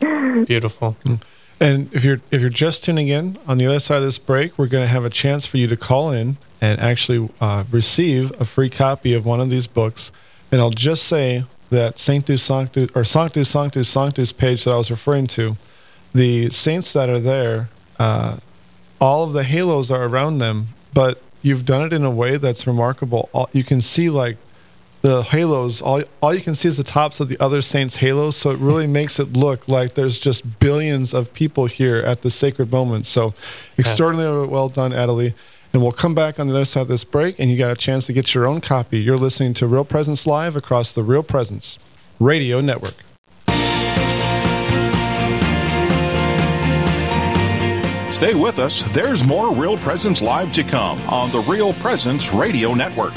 Beautiful. 0.46 0.96
Mm. 1.04 1.22
And 1.62 1.92
if 1.92 2.04
you're 2.04 2.22
if 2.30 2.40
you're 2.40 2.48
just 2.48 2.84
tuning 2.84 3.08
in, 3.08 3.38
on 3.46 3.58
the 3.58 3.66
other 3.66 3.80
side 3.80 3.98
of 3.98 4.04
this 4.04 4.18
break, 4.18 4.58
we're 4.58 4.66
going 4.66 4.82
to 4.82 4.88
have 4.88 5.04
a 5.04 5.10
chance 5.10 5.44
for 5.44 5.58
you 5.58 5.66
to 5.66 5.76
call 5.76 6.10
in 6.10 6.38
and 6.58 6.80
actually 6.80 7.28
uh, 7.38 7.64
receive 7.70 8.32
a 8.40 8.46
free 8.46 8.70
copy 8.70 9.12
of 9.12 9.26
one 9.26 9.40
of 9.40 9.50
these 9.50 9.66
books. 9.66 10.10
And 10.50 10.60
I'll 10.60 10.70
just 10.70 11.04
say 11.04 11.44
that 11.68 11.98
Sanctus 11.98 12.42
Sanctus 12.42 12.90
or 12.94 13.04
Sanctus 13.04 13.50
Sanctus 13.50 13.90
Sanctus 13.90 14.32
page 14.32 14.64
that 14.64 14.72
I 14.72 14.76
was 14.76 14.90
referring 14.90 15.26
to, 15.28 15.58
the 16.12 16.50
saints 16.50 16.92
that 16.92 17.08
are 17.08 17.20
there, 17.20 17.68
uh, 17.98 18.38
all 19.00 19.24
of 19.24 19.32
the 19.32 19.44
halos 19.44 19.90
are 19.90 20.04
around 20.04 20.38
them, 20.38 20.68
but 20.92 21.22
you've 21.42 21.64
done 21.64 21.86
it 21.86 21.92
in 21.92 22.04
a 22.04 22.10
way 22.10 22.36
that's 22.36 22.66
remarkable. 22.66 23.28
All, 23.32 23.48
you 23.52 23.64
can 23.64 23.80
see 23.80 24.10
like 24.10 24.36
the 25.02 25.22
halos. 25.22 25.80
All 25.80 26.02
all 26.20 26.34
you 26.34 26.40
can 26.40 26.54
see 26.54 26.68
is 26.68 26.76
the 26.76 26.84
tops 26.84 27.20
of 27.20 27.28
the 27.28 27.38
other 27.40 27.62
saints' 27.62 27.96
halos, 27.96 28.36
so 28.36 28.50
it 28.50 28.58
really 28.58 28.86
makes 29.00 29.18
it 29.18 29.32
look 29.32 29.66
like 29.68 29.94
there's 29.94 30.18
just 30.18 30.58
billions 30.58 31.14
of 31.14 31.32
people 31.32 31.66
here 31.66 31.96
at 31.98 32.22
the 32.22 32.30
sacred 32.30 32.70
moment. 32.70 33.06
So, 33.06 33.34
extraordinarily 33.78 34.48
well 34.48 34.68
done, 34.68 34.92
Adalee. 34.92 35.34
And 35.72 35.80
we'll 35.80 35.92
come 35.92 36.16
back 36.16 36.40
on 36.40 36.48
the 36.48 36.54
other 36.54 36.64
side 36.64 36.82
of 36.82 36.88
this 36.88 37.04
break, 37.04 37.38
and 37.38 37.48
you 37.48 37.56
got 37.56 37.70
a 37.70 37.76
chance 37.76 38.06
to 38.06 38.12
get 38.12 38.34
your 38.34 38.44
own 38.44 38.60
copy. 38.60 38.98
You're 38.98 39.16
listening 39.16 39.54
to 39.54 39.68
Real 39.68 39.84
Presence 39.84 40.26
Live 40.26 40.56
across 40.56 40.92
the 40.92 41.04
Real 41.04 41.22
Presence 41.22 41.78
Radio 42.18 42.60
Network. 42.60 43.04
Stay 48.20 48.34
with 48.34 48.58
us. 48.58 48.82
There's 48.92 49.24
more 49.24 49.54
Real 49.54 49.78
Presence 49.78 50.20
Live 50.20 50.52
to 50.52 50.62
come 50.62 51.00
on 51.08 51.30
the 51.32 51.38
Real 51.50 51.72
Presence 51.72 52.34
Radio 52.34 52.74
Network. 52.74 53.14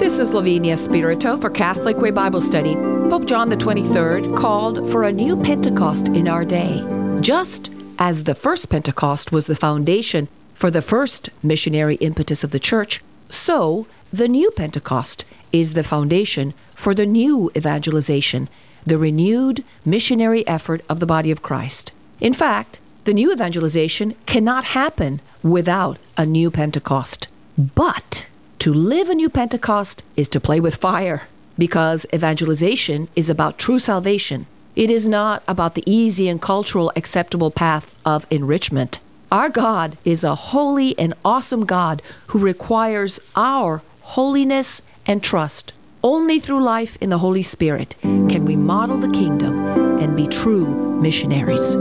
This 0.00 0.18
is 0.18 0.34
Lavinia 0.34 0.76
Spirito 0.76 1.36
for 1.36 1.48
Catholic 1.48 1.98
Way 1.98 2.10
Bible 2.10 2.40
Study. 2.40 2.74
Pope 2.74 3.26
John 3.26 3.50
the 3.50 3.56
23rd 3.56 4.36
called 4.36 4.90
for 4.90 5.04
a 5.04 5.12
new 5.12 5.40
Pentecost 5.40 6.08
in 6.08 6.26
our 6.26 6.44
day. 6.44 6.82
Just 7.20 7.70
as 8.00 8.24
the 8.24 8.34
first 8.34 8.68
Pentecost 8.68 9.30
was 9.30 9.46
the 9.46 9.54
foundation 9.54 10.26
for 10.54 10.72
the 10.72 10.82
first 10.82 11.30
missionary 11.40 11.94
impetus 12.00 12.42
of 12.42 12.50
the 12.50 12.58
church, 12.58 13.00
so 13.28 13.86
the 14.12 14.28
new 14.28 14.50
Pentecost 14.50 15.24
is 15.52 15.72
the 15.72 15.82
foundation 15.82 16.54
for 16.74 16.94
the 16.94 17.06
new 17.06 17.50
evangelization, 17.56 18.48
the 18.86 18.98
renewed 18.98 19.64
missionary 19.84 20.46
effort 20.46 20.82
of 20.88 21.00
the 21.00 21.06
body 21.06 21.30
of 21.30 21.42
Christ. 21.42 21.92
In 22.20 22.32
fact, 22.32 22.78
the 23.04 23.14
new 23.14 23.32
evangelization 23.32 24.14
cannot 24.26 24.66
happen 24.66 25.20
without 25.42 25.98
a 26.16 26.26
new 26.26 26.50
Pentecost. 26.50 27.28
But 27.56 28.28
to 28.60 28.72
live 28.72 29.08
a 29.08 29.14
new 29.14 29.28
Pentecost 29.28 30.02
is 30.16 30.28
to 30.28 30.40
play 30.40 30.60
with 30.60 30.76
fire 30.76 31.28
because 31.56 32.06
evangelization 32.14 33.08
is 33.16 33.30
about 33.30 33.58
true 33.58 33.78
salvation. 33.78 34.46
It 34.76 34.90
is 34.90 35.08
not 35.08 35.42
about 35.48 35.74
the 35.74 35.82
easy 35.86 36.28
and 36.28 36.40
cultural 36.40 36.92
acceptable 36.94 37.50
path 37.50 37.94
of 38.04 38.26
enrichment. 38.30 39.00
Our 39.30 39.50
God 39.50 39.98
is 40.06 40.24
a 40.24 40.34
holy 40.34 40.98
and 40.98 41.12
awesome 41.22 41.66
God 41.66 42.00
who 42.28 42.38
requires 42.38 43.20
our 43.36 43.82
holiness 44.00 44.80
and 45.06 45.22
trust. 45.22 45.74
Only 46.02 46.38
through 46.38 46.62
life 46.62 46.96
in 47.00 47.10
the 47.10 47.18
Holy 47.18 47.42
Spirit 47.42 47.94
can 48.00 48.46
we 48.46 48.56
model 48.56 48.96
the 48.96 49.10
kingdom 49.10 49.58
and 49.98 50.16
be 50.16 50.28
true 50.28 50.66
missionaries. 51.00 51.76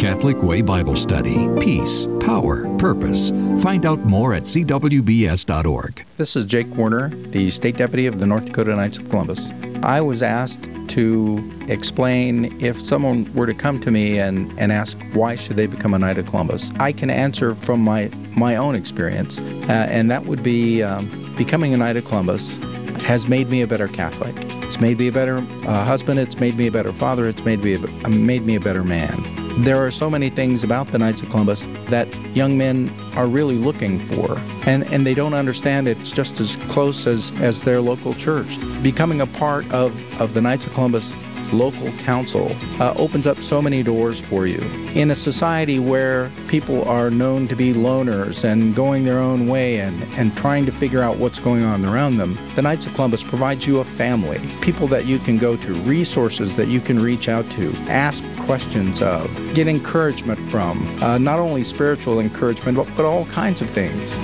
Catholic 0.00 0.40
Way 0.42 0.62
Bible 0.62 0.94
Study. 0.94 1.48
Peace, 1.58 2.06
power, 2.20 2.68
purpose. 2.78 3.30
Find 3.62 3.84
out 3.84 4.00
more 4.00 4.34
at 4.34 4.44
cwbs.org. 4.44 6.04
This 6.18 6.36
is 6.36 6.46
Jake 6.46 6.68
Warner, 6.76 7.08
the 7.08 7.50
State 7.50 7.78
Deputy 7.78 8.06
of 8.06 8.20
the 8.20 8.26
North 8.26 8.44
Dakota 8.44 8.76
Knights 8.76 8.98
of 8.98 9.10
Columbus. 9.10 9.50
I 9.82 10.00
was 10.00 10.22
asked 10.22 10.68
to 10.92 11.42
explain 11.68 12.60
if 12.60 12.80
someone 12.80 13.32
were 13.34 13.46
to 13.46 13.54
come 13.54 13.80
to 13.80 13.90
me 13.90 14.18
and, 14.18 14.52
and 14.58 14.72
ask 14.72 14.98
why 15.12 15.34
should 15.34 15.56
they 15.56 15.66
become 15.66 15.94
a 15.94 15.98
Knight 15.98 16.18
of 16.18 16.26
Columbus. 16.26 16.72
I 16.78 16.92
can 16.92 17.10
answer 17.10 17.54
from 17.54 17.80
my, 17.80 18.10
my 18.36 18.56
own 18.56 18.74
experience, 18.74 19.40
uh, 19.40 19.86
and 19.90 20.10
that 20.10 20.26
would 20.26 20.42
be 20.42 20.82
um, 20.82 21.34
becoming 21.36 21.72
a 21.74 21.76
Knight 21.76 21.96
of 21.96 22.04
Columbus 22.04 22.58
has 23.02 23.26
made 23.26 23.48
me 23.48 23.62
a 23.62 23.66
better 23.66 23.88
Catholic. 23.88 24.34
It's 24.62 24.80
made 24.80 24.98
me 24.98 25.08
a 25.08 25.12
better 25.12 25.38
uh, 25.38 25.84
husband. 25.84 26.20
It's 26.20 26.38
made 26.38 26.56
me 26.56 26.66
a 26.68 26.72
better 26.72 26.92
father. 26.92 27.26
It's 27.26 27.44
made 27.44 27.62
me 27.62 27.74
a, 27.74 28.08
made 28.08 28.44
me 28.46 28.54
a 28.54 28.60
better 28.60 28.84
man. 28.84 29.41
There 29.58 29.76
are 29.76 29.90
so 29.90 30.08
many 30.08 30.30
things 30.30 30.64
about 30.64 30.88
the 30.88 30.98
Knights 30.98 31.20
of 31.20 31.28
Columbus 31.28 31.68
that 31.86 32.08
young 32.34 32.56
men 32.56 32.90
are 33.16 33.26
really 33.26 33.56
looking 33.56 33.98
for, 33.98 34.40
and, 34.66 34.82
and 34.84 35.06
they 35.06 35.12
don't 35.12 35.34
understand 35.34 35.86
it's 35.86 36.10
just 36.10 36.40
as 36.40 36.56
close 36.56 37.06
as, 37.06 37.32
as 37.32 37.62
their 37.62 37.82
local 37.82 38.14
church. 38.14 38.58
Becoming 38.82 39.20
a 39.20 39.26
part 39.26 39.70
of, 39.70 39.92
of 40.20 40.32
the 40.32 40.40
Knights 40.40 40.66
of 40.66 40.72
Columbus 40.72 41.14
local 41.52 41.90
council 41.92 42.50
uh, 42.80 42.94
opens 42.96 43.26
up 43.26 43.38
so 43.38 43.60
many 43.62 43.82
doors 43.82 44.20
for 44.20 44.46
you. 44.46 44.60
In 44.94 45.10
a 45.10 45.14
society 45.14 45.78
where 45.78 46.30
people 46.48 46.84
are 46.84 47.10
known 47.10 47.48
to 47.48 47.56
be 47.56 47.72
loners 47.72 48.44
and 48.44 48.74
going 48.74 49.04
their 49.04 49.18
own 49.18 49.46
way 49.46 49.80
and, 49.80 50.02
and 50.14 50.36
trying 50.36 50.66
to 50.66 50.72
figure 50.72 51.02
out 51.02 51.16
what's 51.16 51.38
going 51.38 51.62
on 51.62 51.84
around 51.84 52.16
them, 52.16 52.38
the 52.54 52.62
Knights 52.62 52.86
of 52.86 52.94
Columbus 52.94 53.22
provides 53.22 53.66
you 53.66 53.80
a 53.80 53.84
family, 53.84 54.40
people 54.60 54.86
that 54.88 55.06
you 55.06 55.18
can 55.18 55.38
go 55.38 55.56
to, 55.56 55.74
resources 55.82 56.54
that 56.56 56.68
you 56.68 56.80
can 56.80 56.98
reach 56.98 57.28
out 57.28 57.48
to, 57.52 57.72
ask 57.88 58.24
questions 58.40 59.02
of, 59.02 59.30
get 59.54 59.68
encouragement 59.68 60.38
from, 60.50 60.86
uh, 61.02 61.18
not 61.18 61.38
only 61.38 61.62
spiritual 61.62 62.20
encouragement, 62.20 62.76
but, 62.76 62.88
but 62.96 63.04
all 63.04 63.24
kinds 63.26 63.60
of 63.60 63.70
things. 63.70 64.14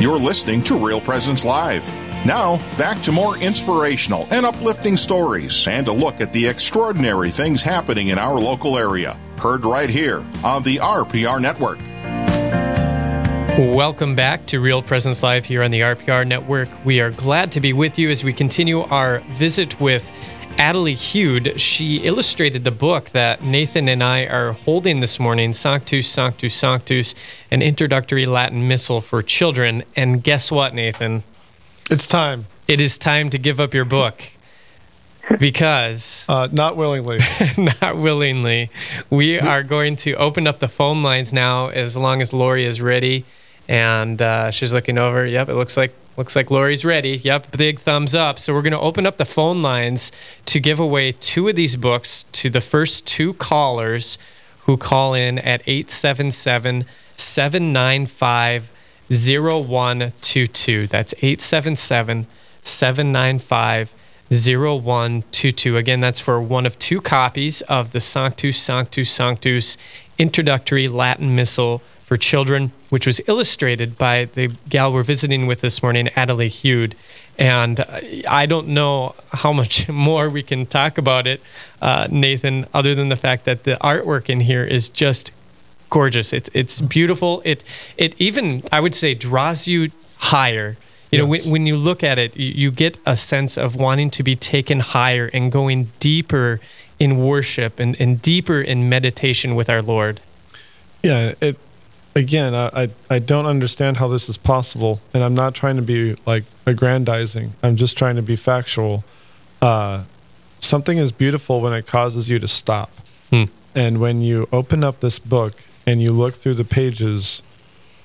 You're 0.00 0.18
listening 0.18 0.62
to 0.62 0.78
Real 0.78 0.98
Presence 0.98 1.44
Live. 1.44 1.86
Now, 2.24 2.56
back 2.78 3.02
to 3.02 3.12
more 3.12 3.36
inspirational 3.36 4.26
and 4.30 4.46
uplifting 4.46 4.96
stories 4.96 5.66
and 5.66 5.86
a 5.88 5.92
look 5.92 6.22
at 6.22 6.32
the 6.32 6.48
extraordinary 6.48 7.30
things 7.30 7.62
happening 7.62 8.08
in 8.08 8.16
our 8.16 8.40
local 8.40 8.78
area. 8.78 9.18
Heard 9.36 9.62
right 9.62 9.90
here 9.90 10.24
on 10.42 10.62
the 10.62 10.78
RPR 10.78 11.38
Network. 11.42 11.78
Welcome 13.58 14.14
back 14.14 14.46
to 14.46 14.58
Real 14.58 14.80
Presence 14.80 15.22
Live 15.22 15.44
here 15.44 15.62
on 15.62 15.70
the 15.70 15.80
RPR 15.80 16.26
Network. 16.26 16.70
We 16.82 17.02
are 17.02 17.10
glad 17.10 17.52
to 17.52 17.60
be 17.60 17.74
with 17.74 17.98
you 17.98 18.08
as 18.08 18.24
we 18.24 18.32
continue 18.32 18.80
our 18.84 19.18
visit 19.32 19.78
with 19.78 20.10
Adalee 20.60 20.94
Hude, 20.94 21.58
she 21.58 22.02
illustrated 22.02 22.64
the 22.64 22.70
book 22.70 23.08
that 23.10 23.42
Nathan 23.42 23.88
and 23.88 24.04
I 24.04 24.26
are 24.26 24.52
holding 24.52 25.00
this 25.00 25.18
morning, 25.18 25.54
Sanctus, 25.54 26.06
Sanctus, 26.06 26.54
Sanctus, 26.54 27.14
an 27.50 27.62
introductory 27.62 28.26
Latin 28.26 28.68
missal 28.68 29.00
for 29.00 29.22
children. 29.22 29.84
And 29.96 30.22
guess 30.22 30.52
what, 30.52 30.74
Nathan? 30.74 31.22
It's 31.90 32.06
time. 32.06 32.46
It 32.68 32.78
is 32.78 32.98
time 32.98 33.30
to 33.30 33.38
give 33.38 33.58
up 33.58 33.72
your 33.72 33.86
book. 33.86 34.22
Because 35.38 36.26
uh, 36.28 36.48
not 36.52 36.76
willingly, 36.76 37.20
not 37.56 37.96
willingly, 37.96 38.68
we 39.08 39.40
are 39.40 39.62
going 39.62 39.96
to 39.96 40.12
open 40.16 40.46
up 40.46 40.58
the 40.58 40.68
phone 40.68 41.02
lines 41.02 41.32
now. 41.32 41.68
As 41.68 41.96
long 41.96 42.20
as 42.20 42.34
Lori 42.34 42.66
is 42.66 42.82
ready, 42.82 43.24
and 43.70 44.20
uh, 44.20 44.50
she's 44.50 44.72
looking 44.72 44.98
over. 44.98 45.24
Yep, 45.24 45.48
it 45.48 45.54
looks 45.54 45.76
like 45.76 45.94
Looks 46.16 46.36
like 46.36 46.50
Lori's 46.50 46.84
ready. 46.84 47.16
Yep, 47.16 47.56
big 47.56 47.78
thumbs 47.78 48.14
up. 48.14 48.38
So 48.38 48.52
we're 48.52 48.60
going 48.60 48.74
to 48.74 48.80
open 48.80 49.06
up 49.06 49.16
the 49.16 49.24
phone 49.24 49.62
lines 49.62 50.12
to 50.44 50.60
give 50.60 50.78
away 50.78 51.12
two 51.12 51.48
of 51.48 51.56
these 51.56 51.76
books 51.76 52.24
to 52.24 52.50
the 52.50 52.60
first 52.60 53.06
two 53.06 53.32
callers 53.32 54.18
who 54.64 54.76
call 54.76 55.14
in 55.14 55.38
at 55.38 55.62
877 55.66 56.84
795 57.16 58.70
0122. 59.08 60.86
That's 60.88 61.14
877 61.14 62.26
795 62.60 63.94
0122. 64.30 65.76
Again, 65.78 66.00
that's 66.00 66.20
for 66.20 66.38
one 66.38 66.66
of 66.66 66.78
two 66.78 67.00
copies 67.00 67.62
of 67.62 67.92
the 67.92 68.00
Sanctus 68.00 68.58
Sanctus 68.58 69.10
Sanctus 69.10 69.78
introductory 70.18 70.86
Latin 70.86 71.34
Missal 71.34 71.80
for 72.10 72.16
children, 72.16 72.72
which 72.88 73.06
was 73.06 73.20
illustrated 73.28 73.96
by 73.96 74.24
the 74.24 74.48
gal 74.68 74.92
we're 74.92 75.04
visiting 75.04 75.46
with 75.46 75.60
this 75.60 75.80
morning, 75.80 76.06
Adalee 76.16 76.48
Hude. 76.48 76.96
And 77.38 77.78
uh, 77.78 78.00
I 78.28 78.46
don't 78.46 78.66
know 78.66 79.14
how 79.32 79.52
much 79.52 79.88
more 80.08 80.28
we 80.28 80.42
can 80.42 80.66
talk 80.66 80.98
about 80.98 81.28
it, 81.28 81.40
uh, 81.80 82.08
Nathan, 82.10 82.66
other 82.74 82.96
than 82.96 83.10
the 83.10 83.16
fact 83.16 83.44
that 83.44 83.62
the 83.62 83.78
artwork 83.80 84.28
in 84.28 84.40
here 84.40 84.64
is 84.64 84.88
just 84.88 85.30
gorgeous. 85.88 86.32
It's 86.32 86.50
it's 86.52 86.80
beautiful. 86.80 87.42
It 87.44 87.62
it 87.96 88.16
even 88.18 88.64
I 88.72 88.80
would 88.80 88.96
say 88.96 89.14
draws 89.14 89.68
you 89.68 89.92
higher. 90.16 90.76
You 91.12 91.18
yes. 91.18 91.22
know, 91.22 91.28
when, 91.28 91.40
when 91.52 91.66
you 91.66 91.76
look 91.76 92.02
at 92.02 92.18
it, 92.18 92.36
you, 92.36 92.52
you 92.62 92.70
get 92.72 92.98
a 93.06 93.16
sense 93.16 93.56
of 93.56 93.76
wanting 93.76 94.10
to 94.10 94.24
be 94.24 94.34
taken 94.34 94.80
higher 94.80 95.30
and 95.32 95.52
going 95.52 95.92
deeper 96.00 96.58
in 96.98 97.24
worship 97.24 97.78
and, 97.78 97.94
and 98.00 98.20
deeper 98.20 98.60
in 98.60 98.88
meditation 98.88 99.54
with 99.54 99.70
our 99.70 99.80
Lord. 99.80 100.20
Yeah, 101.04 101.34
it 101.40 101.56
again, 102.14 102.54
I, 102.54 102.70
I, 102.74 102.90
I 103.08 103.18
don't 103.18 103.46
understand 103.46 103.98
how 103.98 104.08
this 104.08 104.28
is 104.28 104.36
possible, 104.36 105.00
and 105.14 105.22
I'm 105.22 105.34
not 105.34 105.54
trying 105.54 105.76
to 105.76 105.82
be 105.82 106.16
like 106.26 106.44
aggrandizing. 106.66 107.52
I'm 107.62 107.76
just 107.76 107.96
trying 107.96 108.16
to 108.16 108.22
be 108.22 108.36
factual. 108.36 109.04
Uh, 109.62 110.04
something 110.60 110.98
is 110.98 111.12
beautiful 111.12 111.60
when 111.60 111.72
it 111.72 111.86
causes 111.86 112.28
you 112.28 112.38
to 112.38 112.48
stop, 112.48 112.90
hmm. 113.30 113.44
and 113.74 114.00
when 114.00 114.20
you 114.20 114.48
open 114.52 114.82
up 114.82 115.00
this 115.00 115.18
book 115.18 115.54
and 115.86 116.02
you 116.02 116.12
look 116.12 116.34
through 116.34 116.54
the 116.54 116.64
pages, 116.64 117.42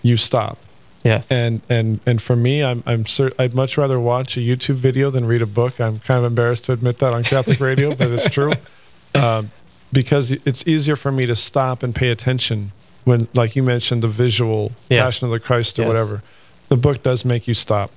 you 0.01 0.17
stop. 0.17 0.57
Yes. 1.03 1.31
And 1.31 1.61
and 1.69 1.99
and 2.07 2.19
for 2.19 2.35
me, 2.35 2.63
I'm 2.63 2.83
I'm 2.87 3.03
cert- 3.03 3.33
I'd 3.37 3.53
much 3.53 3.77
rather 3.77 3.99
watch 3.99 4.37
a 4.37 4.39
YouTube 4.39 4.75
video 4.75 5.11
than 5.11 5.25
read 5.25 5.43
a 5.43 5.47
book. 5.47 5.79
I'm 5.79 5.99
kind 5.99 6.17
of 6.17 6.23
embarrassed 6.25 6.65
to 6.65 6.71
admit 6.71 6.97
that 6.97 7.13
on 7.13 7.23
Catholic 7.23 7.59
radio, 7.59 7.93
but 7.93 8.09
it's 8.09 8.29
true. 8.29 8.53
Uh, 9.13 9.43
because 9.93 10.31
it's 10.31 10.67
easier 10.67 10.95
for 10.95 11.11
me 11.11 11.27
to 11.27 11.35
stop 11.35 11.83
and 11.83 11.93
pay 11.93 12.09
attention 12.09 12.71
when, 13.05 13.27
like 13.33 13.55
you 13.55 13.63
mentioned, 13.63 14.03
the 14.03 14.07
visual 14.07 14.73
yeah. 14.89 15.03
Passion 15.03 15.25
of 15.25 15.31
the 15.31 15.39
Christ 15.39 15.79
or 15.79 15.83
yes. 15.83 15.87
whatever, 15.87 16.23
the 16.69 16.77
book 16.77 17.03
does 17.03 17.23
make 17.23 17.47
you 17.47 17.53
stop. 17.53 17.91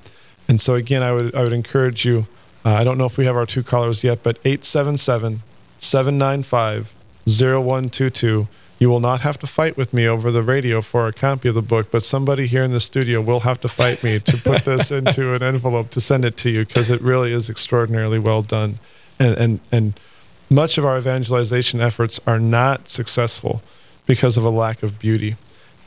And 0.47 0.61
so 0.61 0.75
again, 0.75 1.03
I 1.03 1.13
would 1.13 1.35
I 1.35 1.43
would 1.43 1.53
encourage 1.53 2.05
you. 2.05 2.27
Uh, 2.65 2.75
I 2.75 2.85
don't 2.85 2.99
know 2.99 3.07
if 3.07 3.17
we 3.19 3.25
have 3.25 3.37
our 3.37 3.47
two 3.47 3.63
callers 3.63 4.05
yet, 4.05 4.23
but 4.23 4.39
877 4.45 5.43
795 5.79 6.95
0122. 7.27 8.49
You 8.81 8.89
will 8.89 9.01
not 9.01 9.23
have 9.23 9.39
to 9.41 9.47
fight 9.47 9.77
with 9.77 9.93
me 9.93 10.07
over 10.07 10.31
the 10.31 10.43
radio 10.43 10.81
for 10.81 11.09
a 11.09 11.13
copy 11.13 11.49
of 11.49 11.55
the 11.57 11.63
book, 11.63 11.91
but 11.91 12.05
somebody 12.05 12.47
here 12.47 12.63
in 12.63 12.71
the 12.71 12.79
studio 12.79 13.21
will 13.21 13.41
have 13.41 13.61
to 13.63 13.69
fight 13.69 14.05
me 14.05 14.21
to 14.21 14.37
put 14.37 14.65
this 14.65 14.91
into 14.99 15.35
an 15.35 15.43
envelope 15.43 15.91
to 15.91 16.01
send 16.01 16.25
it 16.25 16.37
to 16.39 16.51
you 16.51 16.65
because 16.65 16.89
it 16.89 17.01
really 17.01 17.33
is 17.33 17.51
extraordinarily 17.51 18.21
well 18.21 18.43
done. 18.43 18.79
And, 19.19 19.37
and, 19.37 19.61
and 19.73 20.01
much 20.49 20.79
of 20.79 20.85
our 20.85 20.97
evangelization 20.97 21.81
efforts 21.81 22.21
are 22.25 22.39
not 22.39 22.89
successful 22.89 23.63
because 24.09 24.37
of 24.37 24.45
a 24.45 24.51
lack 24.51 24.83
of 24.83 24.99
beauty. 24.99 25.37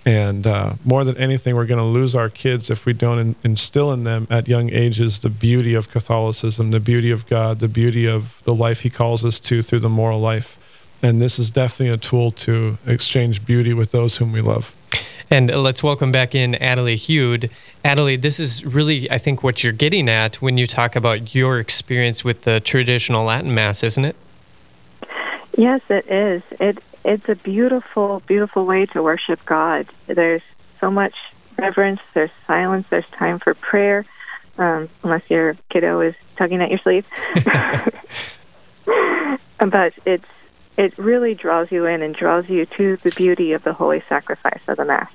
And 0.06 0.48
uh, 0.48 0.74
more 0.86 1.04
than 1.04 1.18
anything, 1.18 1.56
we're 1.56 1.66
going 1.66 1.80
to 1.80 1.84
lose 1.84 2.16
our 2.16 2.30
kids 2.30 2.70
if 2.70 2.86
we 2.86 2.94
don't 2.94 3.20
in- 3.20 3.36
instill 3.44 3.92
in 3.92 4.04
them 4.04 4.26
at 4.30 4.48
young 4.48 4.72
ages 4.72 5.20
the 5.20 5.30
beauty 5.30 5.74
of 5.74 5.92
Catholicism, 5.92 6.72
the 6.72 6.80
beauty 6.80 7.12
of 7.12 7.28
God, 7.28 7.60
the 7.60 7.68
beauty 7.68 8.08
of 8.08 8.42
the 8.46 8.56
life 8.56 8.80
He 8.82 8.90
calls 8.90 9.26
us 9.26 9.40
to 9.42 9.62
through 9.62 9.80
the 9.80 9.90
moral 9.90 10.20
life. 10.20 10.58
And 11.04 11.22
this 11.22 11.38
is 11.38 11.52
definitely 11.52 11.94
a 11.94 11.98
tool 11.98 12.32
to 12.32 12.78
exchange 12.86 13.46
beauty 13.46 13.74
with 13.74 13.92
those 13.92 14.18
whom 14.18 14.32
we 14.32 14.42
love. 14.42 14.74
And 15.30 15.50
let's 15.50 15.82
welcome 15.82 16.12
back 16.12 16.36
in 16.36 16.54
Adalee 16.54 16.96
Hude. 16.96 17.50
Adalee, 17.86 18.22
this 18.22 18.40
is 18.40 18.66
really, 18.66 19.10
I 19.10 19.18
think, 19.18 19.44
what 19.44 19.64
you're 19.64 19.72
getting 19.72 20.10
at 20.10 20.42
when 20.42 20.58
you 20.58 20.68
talk 20.68 20.96
about 20.96 21.34
your 21.34 21.58
experience 21.58 22.24
with 22.24 22.42
the 22.42 22.60
traditional 22.60 23.26
Latin 23.26 23.54
Mass, 23.54 23.82
isn't 23.84 24.04
it? 24.04 24.16
Yes, 25.58 25.82
it 25.90 26.10
is. 26.10 26.44
It 26.60 26.84
it's 27.04 27.28
a 27.30 27.36
beautiful, 27.36 28.22
beautiful 28.26 28.66
way 28.66 28.86
to 28.88 29.02
worship 29.02 29.46
God. 29.46 29.88
There's 30.08 30.42
so 30.80 30.92
much 30.92 31.16
reverence. 31.58 32.02
There's 32.14 32.32
silence. 32.48 32.88
There's 32.90 33.08
time 33.10 33.40
for 33.40 33.54
prayer, 33.54 34.06
um, 34.58 34.90
unless 35.04 35.30
your 35.30 35.56
kiddo 35.70 36.02
is 36.02 36.16
tugging 36.36 36.62
at 36.62 36.70
your 36.70 36.80
sleeve. 36.80 37.06
but 39.60 39.94
it's 40.06 40.28
it 40.78 40.98
really 40.98 41.36
draws 41.36 41.72
you 41.72 41.86
in 41.86 42.02
and 42.02 42.16
draws 42.16 42.50
you 42.50 42.66
to 42.66 42.96
the 42.98 43.12
beauty 43.12 43.54
of 43.54 43.64
the 43.64 43.74
holy 43.74 44.02
sacrifice 44.02 44.62
of 44.68 44.78
the 44.78 44.86
Mass. 44.86 45.12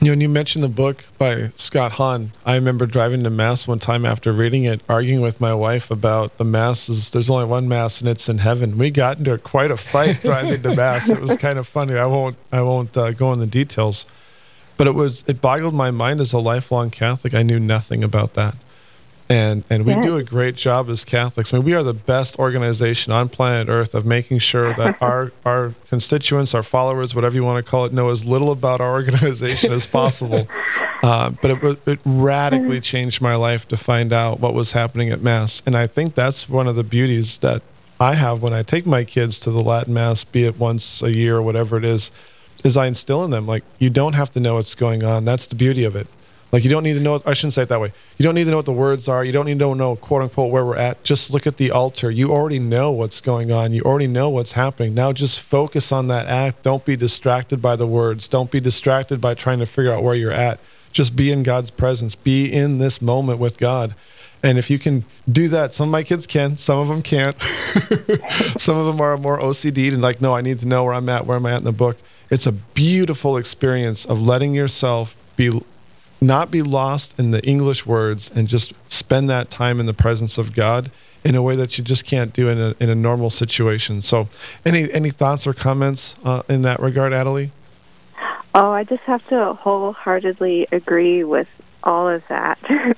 You 0.00 0.08
know, 0.08 0.12
when 0.12 0.20
you 0.20 0.28
mentioned 0.28 0.62
the 0.62 0.68
book 0.68 1.04
by 1.16 1.48
Scott 1.56 1.92
Hahn, 1.92 2.32
I 2.44 2.54
remember 2.56 2.84
driving 2.84 3.24
to 3.24 3.30
Mass 3.30 3.66
one 3.66 3.78
time 3.78 4.04
after 4.04 4.30
reading 4.30 4.64
it, 4.64 4.82
arguing 4.90 5.22
with 5.22 5.40
my 5.40 5.54
wife 5.54 5.90
about 5.90 6.36
the 6.36 6.44
Masses. 6.44 7.10
There's 7.10 7.30
only 7.30 7.46
one 7.46 7.66
Mass, 7.66 8.00
and 8.00 8.10
it's 8.10 8.28
in 8.28 8.38
heaven. 8.38 8.76
We 8.76 8.90
got 8.90 9.18
into 9.18 9.38
quite 9.38 9.70
a 9.70 9.76
fight 9.78 10.20
driving 10.22 10.62
to 10.62 10.76
Mass. 10.76 11.08
It 11.08 11.20
was 11.20 11.38
kind 11.38 11.58
of 11.58 11.66
funny. 11.66 11.96
I 11.96 12.04
won't, 12.04 12.36
I 12.52 12.60
won't 12.60 12.94
uh, 12.94 13.12
go 13.12 13.32
into 13.32 13.46
the 13.46 13.50
details, 13.50 14.04
but 14.76 14.86
it 14.86 14.94
was, 14.94 15.24
it 15.26 15.40
boggled 15.40 15.72
my 15.72 15.90
mind 15.90 16.20
as 16.20 16.34
a 16.34 16.38
lifelong 16.40 16.90
Catholic. 16.90 17.32
I 17.32 17.42
knew 17.42 17.58
nothing 17.58 18.04
about 18.04 18.34
that 18.34 18.54
and 19.28 19.64
and 19.68 19.84
we 19.84 19.94
do 20.02 20.16
a 20.16 20.22
great 20.22 20.54
job 20.54 20.88
as 20.88 21.04
Catholics. 21.04 21.52
I 21.52 21.58
mean, 21.58 21.66
we 21.66 21.74
are 21.74 21.82
the 21.82 21.94
best 21.94 22.38
organization 22.38 23.12
on 23.12 23.28
planet 23.28 23.68
Earth 23.68 23.94
of 23.94 24.06
making 24.06 24.38
sure 24.38 24.72
that 24.74 24.96
our 25.02 25.32
our 25.44 25.74
constituents, 25.88 26.54
our 26.54 26.62
followers, 26.62 27.14
whatever 27.14 27.34
you 27.34 27.44
want 27.44 27.64
to 27.64 27.68
call 27.68 27.84
it, 27.84 27.92
know 27.92 28.10
as 28.10 28.24
little 28.24 28.52
about 28.52 28.80
our 28.80 28.92
organization 28.92 29.72
as 29.72 29.86
possible. 29.86 30.46
Uh, 31.02 31.30
but 31.42 31.50
it 31.50 31.78
it 31.86 31.98
radically 32.04 32.80
changed 32.92 33.20
my 33.20 33.34
life 33.34 33.66
to 33.68 33.76
find 33.76 34.12
out 34.12 34.38
what 34.40 34.54
was 34.54 34.72
happening 34.72 35.10
at 35.10 35.20
Mass, 35.20 35.62
and 35.66 35.76
I 35.76 35.86
think 35.86 36.14
that's 36.14 36.48
one 36.48 36.68
of 36.68 36.76
the 36.76 36.84
beauties 36.84 37.38
that 37.40 37.62
I 37.98 38.14
have 38.14 38.42
when 38.42 38.52
I 38.52 38.62
take 38.62 38.86
my 38.86 39.04
kids 39.04 39.40
to 39.40 39.50
the 39.50 39.62
Latin 39.62 39.94
Mass, 39.94 40.22
be 40.22 40.44
it 40.44 40.58
once 40.58 41.02
a 41.02 41.12
year 41.12 41.36
or 41.36 41.42
whatever 41.42 41.76
it 41.76 41.84
is. 41.84 42.12
Is 42.64 42.76
I 42.76 42.86
instill 42.86 43.22
in 43.22 43.30
them 43.30 43.46
like 43.46 43.62
you 43.78 43.90
don't 43.90 44.14
have 44.14 44.30
to 44.30 44.40
know 44.40 44.54
what's 44.54 44.74
going 44.74 45.04
on. 45.04 45.24
That's 45.24 45.46
the 45.46 45.54
beauty 45.54 45.84
of 45.84 45.94
it 45.94 46.08
like 46.52 46.62
you 46.64 46.70
don't 46.70 46.84
need 46.84 46.94
to 46.94 47.00
know. 47.00 47.20
I 47.26 47.34
shouldn't 47.34 47.54
say 47.54 47.62
it 47.62 47.68
that 47.70 47.80
way. 47.80 47.92
You 48.18 48.24
don't 48.24 48.34
need 48.34 48.44
to 48.44 48.50
know 48.50 48.56
what 48.56 48.66
the 48.66 48.72
words 48.72 49.08
are. 49.08 49.24
You 49.24 49.32
don't 49.32 49.46
need 49.46 49.58
to 49.58 49.74
know 49.74 49.96
quote 49.96 50.22
unquote 50.22 50.50
where 50.50 50.64
we're 50.64 50.76
at. 50.76 51.02
Just 51.02 51.30
look 51.30 51.46
at 51.46 51.56
the 51.56 51.70
altar. 51.70 52.10
You 52.10 52.32
already 52.32 52.58
know 52.58 52.92
what's 52.92 53.20
going 53.20 53.50
on. 53.50 53.72
You 53.72 53.82
already 53.82 54.06
know 54.06 54.30
what's 54.30 54.52
happening. 54.52 54.94
Now 54.94 55.12
just 55.12 55.40
focus 55.40 55.90
on 55.90 56.06
that 56.08 56.26
act. 56.26 56.62
Don't 56.62 56.84
be 56.84 56.96
distracted 56.96 57.60
by 57.60 57.76
the 57.76 57.86
words. 57.86 58.28
Don't 58.28 58.50
be 58.50 58.60
distracted 58.60 59.20
by 59.20 59.34
trying 59.34 59.58
to 59.58 59.66
figure 59.66 59.92
out 59.92 60.02
where 60.02 60.14
you're 60.14 60.32
at. 60.32 60.60
Just 60.92 61.16
be 61.16 61.30
in 61.30 61.42
God's 61.42 61.70
presence. 61.70 62.14
Be 62.14 62.50
in 62.50 62.78
this 62.78 63.02
moment 63.02 63.38
with 63.38 63.58
God. 63.58 63.94
And 64.42 64.58
if 64.58 64.70
you 64.70 64.78
can 64.78 65.04
do 65.30 65.48
that, 65.48 65.74
some 65.74 65.88
of 65.88 65.92
my 65.92 66.04
kids 66.04 66.26
can, 66.26 66.56
some 66.56 66.78
of 66.78 66.88
them 66.88 67.02
can't. 67.02 67.40
some 68.56 68.76
of 68.76 68.86
them 68.86 69.00
are 69.00 69.16
more 69.18 69.40
OCD 69.40 69.92
and 69.92 70.00
like, 70.00 70.20
no, 70.20 70.34
I 70.34 70.40
need 70.40 70.60
to 70.60 70.68
know 70.68 70.84
where 70.84 70.94
I'm 70.94 71.08
at, 71.08 71.26
where 71.26 71.36
am 71.36 71.46
I 71.46 71.52
at 71.52 71.58
in 71.58 71.64
the 71.64 71.72
book. 71.72 71.96
It's 72.30 72.46
a 72.46 72.52
beautiful 72.52 73.36
experience 73.36 74.04
of 74.04 74.20
letting 74.20 74.54
yourself 74.54 75.16
be 75.36 75.60
not 76.20 76.50
be 76.50 76.62
lost 76.62 77.18
in 77.18 77.30
the 77.30 77.44
English 77.46 77.86
words 77.86 78.30
and 78.34 78.48
just 78.48 78.72
spend 78.92 79.28
that 79.30 79.50
time 79.50 79.80
in 79.80 79.86
the 79.86 79.94
presence 79.94 80.38
of 80.38 80.54
God 80.54 80.90
in 81.24 81.34
a 81.34 81.42
way 81.42 81.56
that 81.56 81.76
you 81.76 81.84
just 81.84 82.06
can't 82.06 82.32
do 82.32 82.48
in 82.48 82.58
a, 82.60 82.74
in 82.78 82.88
a 82.88 82.94
normal 82.94 83.30
situation. 83.30 84.00
So, 84.00 84.28
any 84.64 84.90
any 84.92 85.10
thoughts 85.10 85.46
or 85.46 85.52
comments 85.52 86.16
uh, 86.24 86.42
in 86.48 86.62
that 86.62 86.80
regard, 86.80 87.12
Adalee? 87.12 87.50
Oh, 88.54 88.70
I 88.70 88.84
just 88.84 89.02
have 89.02 89.26
to 89.28 89.52
wholeheartedly 89.52 90.68
agree 90.72 91.24
with 91.24 91.48
all 91.84 92.08
of 92.08 92.26
that. 92.28 92.58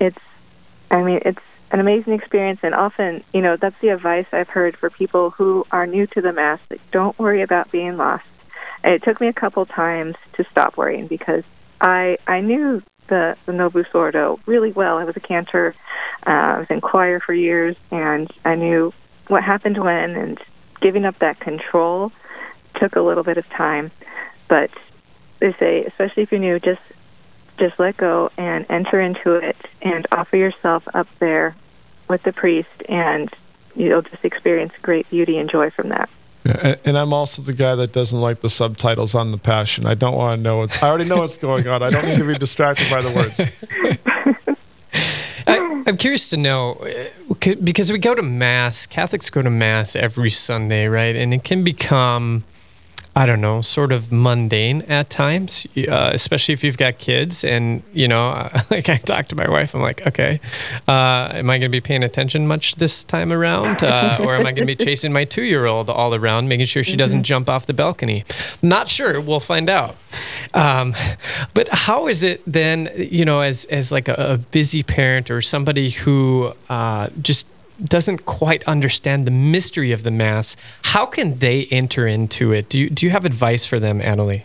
it's, 0.00 0.18
I 0.90 1.02
mean, 1.02 1.20
it's 1.24 1.42
an 1.70 1.78
amazing 1.78 2.14
experience, 2.14 2.60
and 2.64 2.74
often, 2.74 3.22
you 3.32 3.40
know, 3.40 3.56
that's 3.56 3.78
the 3.80 3.90
advice 3.90 4.26
I've 4.32 4.48
heard 4.48 4.76
for 4.76 4.90
people 4.90 5.30
who 5.30 5.66
are 5.70 5.86
new 5.86 6.06
to 6.08 6.20
the 6.20 6.32
Mass. 6.32 6.58
Like, 6.68 6.80
don't 6.90 7.16
worry 7.16 7.42
about 7.42 7.70
being 7.70 7.96
lost. 7.96 8.24
And 8.82 8.94
it 8.94 9.02
took 9.02 9.20
me 9.20 9.28
a 9.28 9.32
couple 9.32 9.64
times 9.66 10.16
to 10.32 10.44
stop 10.44 10.76
worrying 10.76 11.06
because 11.06 11.44
I 11.80 12.18
I 12.26 12.40
knew 12.40 12.82
the 13.08 13.36
the 13.46 13.52
Novus 13.52 13.94
Ordo 13.94 14.40
really 14.46 14.72
well. 14.72 14.98
I 14.98 15.04
was 15.04 15.16
a 15.16 15.20
cantor. 15.20 15.74
Uh, 16.26 16.30
I 16.30 16.58
was 16.58 16.70
in 16.70 16.80
choir 16.80 17.20
for 17.20 17.32
years, 17.32 17.76
and 17.90 18.30
I 18.44 18.54
knew 18.54 18.92
what 19.28 19.42
happened 19.42 19.78
when. 19.78 20.16
And 20.16 20.38
giving 20.80 21.04
up 21.04 21.18
that 21.18 21.40
control 21.40 22.12
took 22.74 22.96
a 22.96 23.00
little 23.00 23.24
bit 23.24 23.36
of 23.36 23.48
time, 23.48 23.90
but 24.46 24.70
they 25.40 25.52
say, 25.54 25.84
especially 25.84 26.22
if 26.22 26.32
you're 26.32 26.40
new, 26.40 26.58
just 26.58 26.82
just 27.58 27.78
let 27.78 27.96
go 27.96 28.30
and 28.36 28.64
enter 28.68 29.00
into 29.00 29.34
it, 29.34 29.56
and 29.82 30.06
offer 30.12 30.36
yourself 30.36 30.86
up 30.94 31.08
there 31.18 31.56
with 32.08 32.22
the 32.22 32.32
priest, 32.32 32.82
and 32.88 33.30
you'll 33.74 34.02
just 34.02 34.24
experience 34.24 34.72
great 34.80 35.08
beauty 35.10 35.38
and 35.38 35.50
joy 35.50 35.70
from 35.70 35.88
that. 35.88 36.08
And 36.48 36.96
I'm 36.96 37.12
also 37.12 37.42
the 37.42 37.52
guy 37.52 37.74
that 37.74 37.92
doesn't 37.92 38.18
like 38.18 38.40
the 38.40 38.48
subtitles 38.48 39.14
on 39.14 39.32
the 39.32 39.38
Passion. 39.38 39.86
I 39.86 39.94
don't 39.94 40.14
want 40.14 40.38
to 40.38 40.42
know 40.42 40.58
what's. 40.58 40.82
I 40.82 40.88
already 40.88 41.04
know 41.04 41.18
what's 41.18 41.36
going 41.36 41.68
on. 41.68 41.82
I 41.82 41.90
don't 41.90 42.06
need 42.06 42.18
to 42.18 42.26
be 42.26 42.38
distracted 42.38 42.90
by 42.90 43.02
the 43.02 43.14
words. 43.14 43.40
I, 45.46 45.82
am 45.86 45.96
curious 45.96 46.30
to 46.30 46.36
know 46.36 46.72
uh, 46.74 47.54
because 47.62 47.92
we 47.92 47.98
go 47.98 48.14
to 48.14 48.22
mass. 48.22 48.86
Catholics 48.86 49.28
go 49.28 49.42
to 49.42 49.50
mass 49.50 49.94
every 49.94 50.30
Sunday, 50.30 50.86
right? 50.86 51.14
And 51.14 51.34
it 51.34 51.44
can 51.44 51.64
become 51.64 52.44
I 53.18 53.26
don't 53.26 53.40
know, 53.40 53.62
sort 53.62 53.90
of 53.90 54.12
mundane 54.12 54.82
at 54.82 55.10
times, 55.10 55.66
uh, 55.76 56.10
especially 56.14 56.52
if 56.52 56.62
you've 56.62 56.78
got 56.78 56.98
kids. 56.98 57.42
And, 57.42 57.82
you 57.92 58.06
know, 58.06 58.48
like 58.70 58.88
I 58.88 58.98
talk 58.98 59.26
to 59.28 59.34
my 59.34 59.50
wife, 59.50 59.74
I'm 59.74 59.80
like, 59.80 60.06
okay, 60.06 60.38
uh, 60.86 61.32
am 61.34 61.50
I 61.50 61.58
going 61.58 61.62
to 61.62 61.68
be 61.68 61.80
paying 61.80 62.04
attention 62.04 62.46
much 62.46 62.76
this 62.76 63.02
time 63.02 63.32
around? 63.32 63.82
Uh, 63.82 64.18
or 64.22 64.36
am 64.36 64.42
I 64.42 64.52
going 64.52 64.66
to 64.68 64.72
be 64.72 64.76
chasing 64.76 65.12
my 65.12 65.24
two 65.24 65.42
year 65.42 65.66
old 65.66 65.90
all 65.90 66.14
around, 66.14 66.48
making 66.48 66.66
sure 66.66 66.84
she 66.84 66.96
doesn't 66.96 67.18
mm-hmm. 67.18 67.24
jump 67.24 67.48
off 67.48 67.66
the 67.66 67.74
balcony? 67.74 68.24
Not 68.62 68.86
sure. 68.88 69.20
We'll 69.20 69.40
find 69.40 69.68
out. 69.68 69.96
Um, 70.54 70.94
but 71.54 71.68
how 71.72 72.06
is 72.06 72.22
it 72.22 72.40
then, 72.46 72.88
you 72.94 73.24
know, 73.24 73.40
as, 73.40 73.64
as 73.64 73.90
like 73.90 74.06
a, 74.06 74.14
a 74.14 74.38
busy 74.38 74.84
parent 74.84 75.28
or 75.28 75.42
somebody 75.42 75.90
who 75.90 76.52
uh, 76.68 77.08
just 77.20 77.48
doesn't 77.82 78.24
quite 78.26 78.64
understand 78.64 79.26
the 79.26 79.30
mystery 79.30 79.92
of 79.92 80.02
the 80.02 80.10
Mass, 80.10 80.56
how 80.82 81.06
can 81.06 81.38
they 81.38 81.66
enter 81.66 82.06
into 82.06 82.52
it? 82.52 82.68
Do 82.68 82.78
you, 82.78 82.90
do 82.90 83.06
you 83.06 83.10
have 83.10 83.24
advice 83.24 83.66
for 83.66 83.78
them, 83.78 84.00
Adalee? 84.00 84.42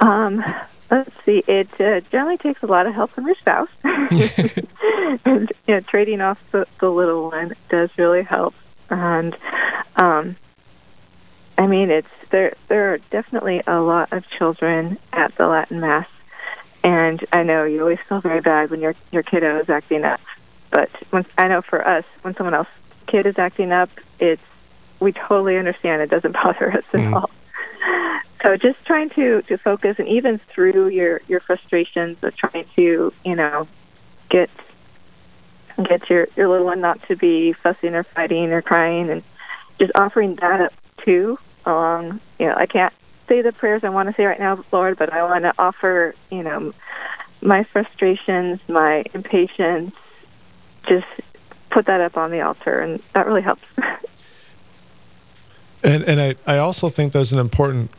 Um, 0.00 0.42
let's 0.90 1.10
see. 1.24 1.44
It 1.46 1.68
uh, 1.80 2.00
generally 2.10 2.38
takes 2.38 2.62
a 2.62 2.66
lot 2.66 2.86
of 2.86 2.94
help 2.94 3.10
from 3.10 3.26
your 3.26 3.36
spouse. 3.36 3.68
and 3.84 5.52
you 5.66 5.74
know, 5.74 5.80
trading 5.80 6.20
off 6.20 6.50
the, 6.50 6.66
the 6.78 6.90
little 6.90 7.30
one 7.30 7.54
does 7.68 7.90
really 7.98 8.22
help. 8.22 8.54
And 8.88 9.36
um, 9.96 10.36
I 11.58 11.66
mean, 11.66 11.90
it's 11.90 12.08
there. 12.30 12.54
There 12.68 12.94
are 12.94 12.98
definitely 13.10 13.62
a 13.66 13.80
lot 13.80 14.12
of 14.12 14.28
children 14.30 14.98
at 15.12 15.34
the 15.36 15.46
Latin 15.46 15.80
Mass, 15.80 16.08
and 16.82 17.24
I 17.32 17.42
know 17.42 17.64
you 17.64 17.80
always 17.80 18.00
feel 18.00 18.20
very 18.20 18.40
bad 18.40 18.70
when 18.70 18.80
your 18.80 18.94
your 19.12 19.22
kiddo 19.22 19.58
is 19.58 19.68
acting 19.68 20.04
up. 20.04 20.20
But 20.70 20.90
when, 21.10 21.26
I 21.36 21.48
know 21.48 21.62
for 21.62 21.86
us, 21.86 22.04
when 22.22 22.34
someone 22.34 22.54
else 22.54 22.68
kid 23.06 23.26
is 23.26 23.38
acting 23.38 23.72
up, 23.72 23.90
it's 24.18 24.42
we 25.00 25.12
totally 25.12 25.56
understand. 25.56 26.02
It 26.02 26.10
doesn't 26.10 26.32
bother 26.44 26.72
us 26.72 26.84
at 26.92 27.00
mm. 27.00 27.14
all. 27.14 27.30
So 28.42 28.56
just 28.56 28.84
trying 28.86 29.10
to 29.10 29.42
to 29.42 29.58
focus, 29.58 29.98
and 29.98 30.08
even 30.08 30.38
through 30.38 30.88
your 30.88 31.20
your 31.28 31.40
frustrations 31.40 32.22
of 32.22 32.34
trying 32.36 32.64
to 32.76 33.12
you 33.24 33.36
know 33.36 33.68
get 34.28 34.50
get 35.82 36.08
your 36.08 36.28
your 36.36 36.48
little 36.48 36.66
one 36.66 36.80
not 36.80 37.02
to 37.08 37.16
be 37.16 37.52
fussing 37.52 37.94
or 37.94 38.02
fighting 38.02 38.52
or 38.52 38.62
crying, 38.62 39.10
and 39.10 39.22
just 39.78 39.92
offering 39.94 40.36
that 40.36 40.60
up 40.60 40.72
too. 40.98 41.38
Along, 41.66 42.20
you 42.38 42.46
know, 42.46 42.54
I 42.56 42.64
can't 42.64 42.94
say 43.28 43.42
the 43.42 43.52
prayers 43.52 43.84
I 43.84 43.90
want 43.90 44.08
to 44.08 44.14
say 44.14 44.24
right 44.24 44.40
now, 44.40 44.64
Lord, 44.72 44.96
but 44.96 45.12
I 45.12 45.22
want 45.24 45.44
to 45.44 45.52
offer, 45.58 46.14
you 46.30 46.42
know, 46.42 46.72
my 47.42 47.64
frustrations, 47.64 48.60
my 48.66 49.04
impatience, 49.12 49.94
just 50.86 51.06
put 51.70 51.86
that 51.86 52.00
up 52.00 52.16
on 52.16 52.30
the 52.30 52.40
altar, 52.40 52.80
and 52.80 53.02
that 53.14 53.26
really 53.26 53.42
helps. 53.42 53.62
and 55.82 56.02
and 56.04 56.20
I, 56.20 56.34
I 56.46 56.58
also 56.58 56.88
think 56.88 57.12
there's 57.12 57.32
an 57.32 57.38
important 57.38 57.90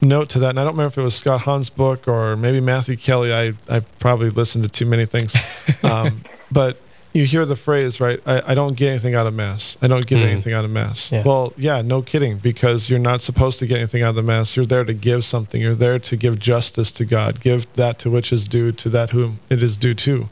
note 0.00 0.28
to 0.30 0.38
that, 0.40 0.50
and 0.50 0.60
I 0.60 0.64
don't 0.64 0.74
remember 0.74 0.92
if 0.92 0.98
it 0.98 1.02
was 1.02 1.14
Scott 1.14 1.42
Hahn's 1.42 1.70
book 1.70 2.06
or 2.06 2.36
maybe 2.36 2.60
Matthew 2.60 2.96
Kelly. 2.96 3.32
I, 3.32 3.54
I 3.68 3.80
probably 3.98 4.30
listened 4.30 4.64
to 4.64 4.70
too 4.70 4.86
many 4.86 5.06
things. 5.06 5.36
Um, 5.84 6.22
but 6.50 6.78
you 7.12 7.24
hear 7.24 7.44
the 7.44 7.56
phrase, 7.56 8.00
right? 8.00 8.20
I, 8.26 8.52
I 8.52 8.54
don't 8.54 8.76
get 8.76 8.88
anything 8.88 9.14
out 9.14 9.26
of 9.26 9.34
Mass. 9.34 9.76
I 9.82 9.88
don't 9.88 10.06
get 10.06 10.18
mm. 10.18 10.30
anything 10.30 10.52
out 10.54 10.64
of 10.64 10.70
Mass. 10.70 11.12
Yeah. 11.12 11.22
Well, 11.24 11.52
yeah, 11.56 11.82
no 11.82 12.02
kidding, 12.02 12.38
because 12.38 12.88
you're 12.88 12.98
not 12.98 13.20
supposed 13.20 13.58
to 13.58 13.66
get 13.66 13.78
anything 13.78 14.02
out 14.02 14.10
of 14.10 14.14
the 14.14 14.22
Mass. 14.22 14.56
You're 14.56 14.64
there 14.64 14.84
to 14.84 14.94
give 14.94 15.24
something. 15.24 15.60
You're 15.60 15.74
there 15.74 15.98
to 15.98 16.16
give 16.16 16.38
justice 16.38 16.90
to 16.92 17.04
God, 17.04 17.40
give 17.40 17.70
that 17.74 17.98
to 18.00 18.10
which 18.10 18.32
is 18.32 18.48
due 18.48 18.72
to 18.72 18.88
that 18.90 19.10
whom 19.10 19.40
it 19.50 19.62
is 19.62 19.76
due 19.76 19.94
to. 19.94 20.28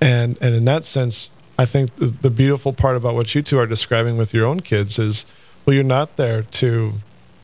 And, 0.00 0.36
and 0.40 0.54
in 0.54 0.64
that 0.66 0.84
sense, 0.84 1.30
I 1.58 1.64
think 1.64 1.96
the, 1.96 2.06
the 2.06 2.30
beautiful 2.30 2.72
part 2.72 2.96
about 2.96 3.14
what 3.14 3.34
you 3.34 3.42
two 3.42 3.58
are 3.58 3.66
describing 3.66 4.16
with 4.16 4.34
your 4.34 4.46
own 4.46 4.60
kids 4.60 4.98
is, 4.98 5.24
well, 5.64 5.74
you're 5.74 5.84
not 5.84 6.16
there 6.16 6.42
to 6.42 6.94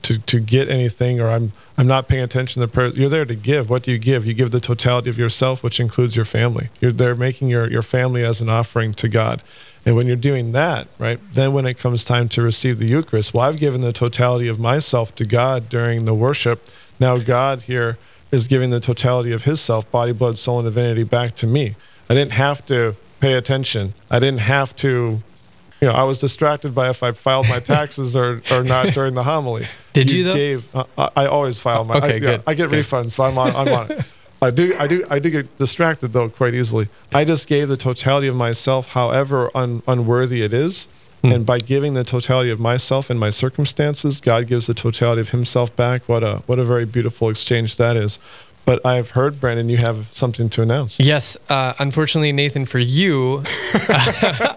to, 0.02 0.18
to 0.18 0.40
get 0.40 0.68
anything 0.68 1.20
or 1.20 1.28
I'm 1.28 1.52
I'm 1.78 1.86
not 1.86 2.08
paying 2.08 2.22
attention 2.22 2.60
to 2.60 2.66
the 2.66 2.72
prayer. 2.72 2.88
You're 2.88 3.08
there 3.08 3.24
to 3.24 3.34
give. 3.34 3.70
What 3.70 3.82
do 3.82 3.92
you 3.92 3.98
give? 3.98 4.26
You 4.26 4.34
give 4.34 4.50
the 4.50 4.60
totality 4.60 5.08
of 5.08 5.18
yourself, 5.18 5.62
which 5.62 5.80
includes 5.80 6.16
your 6.16 6.24
family. 6.24 6.68
You're 6.80 6.92
there 6.92 7.14
making 7.14 7.48
your, 7.48 7.70
your 7.70 7.82
family 7.82 8.22
as 8.22 8.40
an 8.40 8.48
offering 8.48 8.94
to 8.94 9.08
God. 9.08 9.42
And 9.86 9.96
when 9.96 10.06
you're 10.06 10.16
doing 10.16 10.52
that, 10.52 10.86
right, 10.98 11.18
then 11.32 11.52
when 11.52 11.66
it 11.66 11.78
comes 11.78 12.04
time 12.04 12.28
to 12.30 12.42
receive 12.42 12.78
the 12.78 12.86
Eucharist, 12.86 13.32
well, 13.32 13.48
I've 13.48 13.58
given 13.58 13.80
the 13.80 13.92
totality 13.92 14.48
of 14.48 14.60
myself 14.60 15.14
to 15.16 15.24
God 15.24 15.68
during 15.68 16.04
the 16.04 16.14
worship. 16.14 16.66
Now 17.00 17.16
God 17.18 17.62
here 17.62 17.98
is 18.30 18.48
giving 18.48 18.70
the 18.70 18.80
totality 18.80 19.32
of 19.32 19.44
his 19.44 19.60
self, 19.60 19.90
body, 19.90 20.12
blood, 20.12 20.38
soul, 20.38 20.60
and 20.60 20.66
divinity 20.66 21.04
back 21.04 21.34
to 21.36 21.46
me. 21.46 21.74
I 22.12 22.14
didn't 22.14 22.32
have 22.32 22.62
to 22.66 22.94
pay 23.20 23.32
attention. 23.32 23.94
I 24.10 24.18
didn't 24.18 24.40
have 24.40 24.76
to 24.76 25.22
you 25.80 25.88
know, 25.88 25.94
I 25.94 26.02
was 26.02 26.20
distracted 26.20 26.74
by 26.74 26.90
if 26.90 27.02
I 27.02 27.12
filed 27.12 27.48
my 27.48 27.58
taxes 27.74 28.14
or, 28.14 28.42
or 28.50 28.62
not 28.62 28.92
during 28.92 29.14
the 29.14 29.22
homily. 29.22 29.64
Did 29.94 30.12
you, 30.12 30.18
you 30.18 30.24
though? 30.24 30.34
Gave, 30.34 30.76
uh, 30.76 30.84
I 31.16 31.24
always 31.24 31.58
file 31.58 31.84
my. 31.84 31.96
Okay, 31.96 32.16
I, 32.16 32.18
good. 32.18 32.42
I 32.46 32.52
get 32.52 32.68
good. 32.68 32.84
refunds, 32.84 33.12
so 33.12 33.24
I'm 33.24 33.38
on. 33.38 33.56
I'm 33.56 33.68
on 33.72 33.92
it. 33.92 34.04
I 34.42 34.50
do. 34.50 34.74
I 34.78 34.86
do. 34.86 35.06
I 35.08 35.18
do 35.20 35.30
get 35.30 35.56
distracted 35.56 36.08
though 36.08 36.28
quite 36.28 36.52
easily. 36.52 36.88
I 37.14 37.24
just 37.24 37.48
gave 37.48 37.68
the 37.68 37.78
totality 37.78 38.28
of 38.28 38.36
myself, 38.36 38.88
however 38.88 39.50
un, 39.54 39.82
unworthy 39.88 40.42
it 40.42 40.52
is, 40.52 40.88
hmm. 41.22 41.32
and 41.32 41.46
by 41.46 41.60
giving 41.60 41.94
the 41.94 42.04
totality 42.04 42.50
of 42.50 42.60
myself 42.60 43.08
and 43.08 43.18
my 43.18 43.30
circumstances, 43.30 44.20
God 44.20 44.46
gives 44.46 44.66
the 44.66 44.74
totality 44.74 45.22
of 45.22 45.30
Himself 45.30 45.74
back. 45.76 46.02
What 46.10 46.22
a 46.22 46.42
what 46.44 46.58
a 46.58 46.64
very 46.64 46.84
beautiful 46.84 47.30
exchange 47.30 47.78
that 47.78 47.96
is. 47.96 48.18
But 48.64 48.84
I've 48.86 49.10
heard, 49.10 49.40
Brandon, 49.40 49.68
you 49.68 49.78
have 49.78 50.08
something 50.12 50.48
to 50.50 50.62
announce. 50.62 51.00
Yes. 51.00 51.36
Uh, 51.48 51.74
unfortunately, 51.80 52.32
Nathan, 52.32 52.64
for 52.64 52.78
you, 52.78 53.38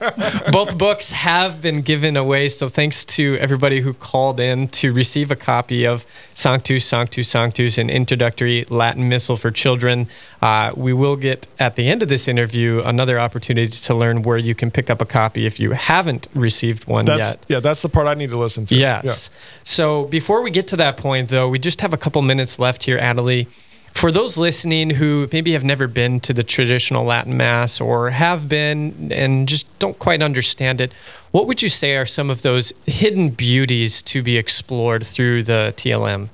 both 0.51 0.77
books 0.77 1.11
have 1.11 1.61
been 1.61 1.81
given 1.81 2.15
away. 2.15 2.49
So 2.49 2.67
thanks 2.67 3.03
to 3.05 3.37
everybody 3.39 3.81
who 3.81 3.93
called 3.93 4.39
in 4.39 4.67
to 4.69 4.93
receive 4.93 5.31
a 5.31 5.35
copy 5.35 5.85
of 5.87 6.05
Sanctus, 6.33 6.85
Sanctus, 6.85 7.29
Sanctus, 7.29 7.77
an 7.79 7.89
introductory 7.89 8.65
Latin 8.69 9.09
Missal 9.09 9.37
for 9.37 9.49
children. 9.49 10.07
Uh, 10.41 10.71
we 10.75 10.93
will 10.93 11.15
get, 11.15 11.47
at 11.57 11.75
the 11.75 11.87
end 11.87 12.03
of 12.03 12.09
this 12.09 12.27
interview, 12.27 12.83
another 12.85 13.19
opportunity 13.19 13.71
to 13.71 13.95
learn 13.95 14.21
where 14.21 14.37
you 14.37 14.53
can 14.53 14.69
pick 14.69 14.91
up 14.91 15.01
a 15.01 15.05
copy 15.05 15.47
if 15.47 15.59
you 15.59 15.71
haven't 15.71 16.27
received 16.35 16.87
one 16.87 17.05
that's, 17.05 17.31
yet. 17.31 17.45
Yeah, 17.47 17.59
that's 17.59 17.81
the 17.81 17.89
part 17.89 18.05
I 18.05 18.13
need 18.13 18.29
to 18.29 18.37
listen 18.37 18.67
to. 18.67 18.75
Yes. 18.75 19.29
Yeah. 19.33 19.39
So 19.63 20.05
before 20.05 20.43
we 20.43 20.51
get 20.51 20.67
to 20.67 20.75
that 20.75 20.97
point, 20.97 21.29
though, 21.29 21.49
we 21.49 21.57
just 21.57 21.81
have 21.81 21.93
a 21.93 21.97
couple 21.97 22.21
minutes 22.21 22.59
left 22.59 22.83
here, 22.83 22.99
Adalee. 22.99 23.47
For 23.95 24.12
those 24.12 24.38
listening 24.38 24.89
who 24.89 25.29
maybe 25.31 25.53
have 25.53 25.63
never 25.63 25.88
been 25.88 26.19
to 26.19 26.34
the 26.34 26.43
traditional 26.43 27.05
Latin 27.05 27.38
Mass 27.38 27.79
or 27.79 28.10
have 28.10 28.49
been 28.49 29.10
and 29.10 29.47
just 29.47 29.79
don't 29.79 29.97
quite 29.97 30.21
understand 30.21 30.81
it, 30.81 30.91
what 31.31 31.47
would 31.47 31.62
you 31.62 31.69
say 31.69 31.95
are 31.95 32.05
some 32.05 32.29
of 32.29 32.41
those 32.41 32.73
hidden 32.86 33.29
beauties 33.29 34.01
to 34.03 34.21
be 34.21 34.38
explored 34.38 35.05
through 35.05 35.43
the 35.43 35.73
TLM? 35.77 36.27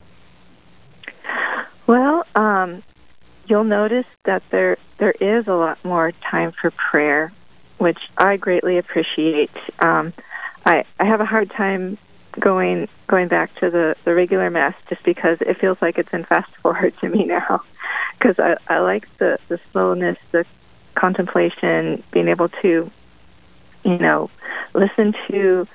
Well, 1.85 2.25
um, 2.33 2.81
you'll 3.47 3.63
notice 3.63 4.07
that 4.23 4.41
there 4.49 4.77
there 4.97 5.13
is 5.21 5.47
a 5.47 5.53
lot 5.53 5.85
more 5.85 6.11
time 6.13 6.51
for 6.51 6.71
prayer, 6.71 7.31
which 7.77 7.99
I 8.17 8.37
greatly 8.37 8.79
appreciate. 8.79 9.51
Um, 9.79 10.13
I 10.65 10.83
I 10.99 11.05
have 11.05 11.21
a 11.21 11.25
hard 11.25 11.51
time 11.51 11.99
going 12.39 12.87
going 13.07 13.27
back 13.27 13.53
to 13.55 13.69
the 13.69 13.95
the 14.03 14.13
regular 14.13 14.49
mass 14.49 14.75
just 14.89 15.03
because 15.03 15.41
it 15.41 15.55
feels 15.55 15.81
like 15.81 15.97
it's 15.97 16.13
in 16.13 16.23
fast 16.23 16.55
forward 16.57 16.95
to 16.99 17.09
me 17.09 17.25
now. 17.25 17.61
Because 18.17 18.39
I, 18.39 18.55
I 18.71 18.79
like 18.81 19.17
the 19.17 19.39
the 19.47 19.57
slowness 19.71 20.19
the 20.29 20.45
contemplation 20.93 22.03
being 22.11 22.27
able 22.27 22.49
to 22.49 22.91
you 23.83 23.97
know 23.97 24.29
listen 24.75 25.15
to 25.27 25.67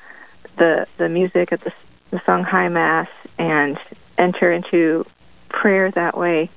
the 0.56 0.86
the 0.96 1.08
music 1.08 1.52
at 1.52 1.62
the 1.62 1.72
the 2.10 2.20
sung 2.20 2.44
high 2.44 2.68
mass 2.68 3.08
and 3.36 3.80
enter 4.16 4.52
into 4.52 5.04
prayer 5.48 5.90
that 5.90 6.16
way. 6.16 6.48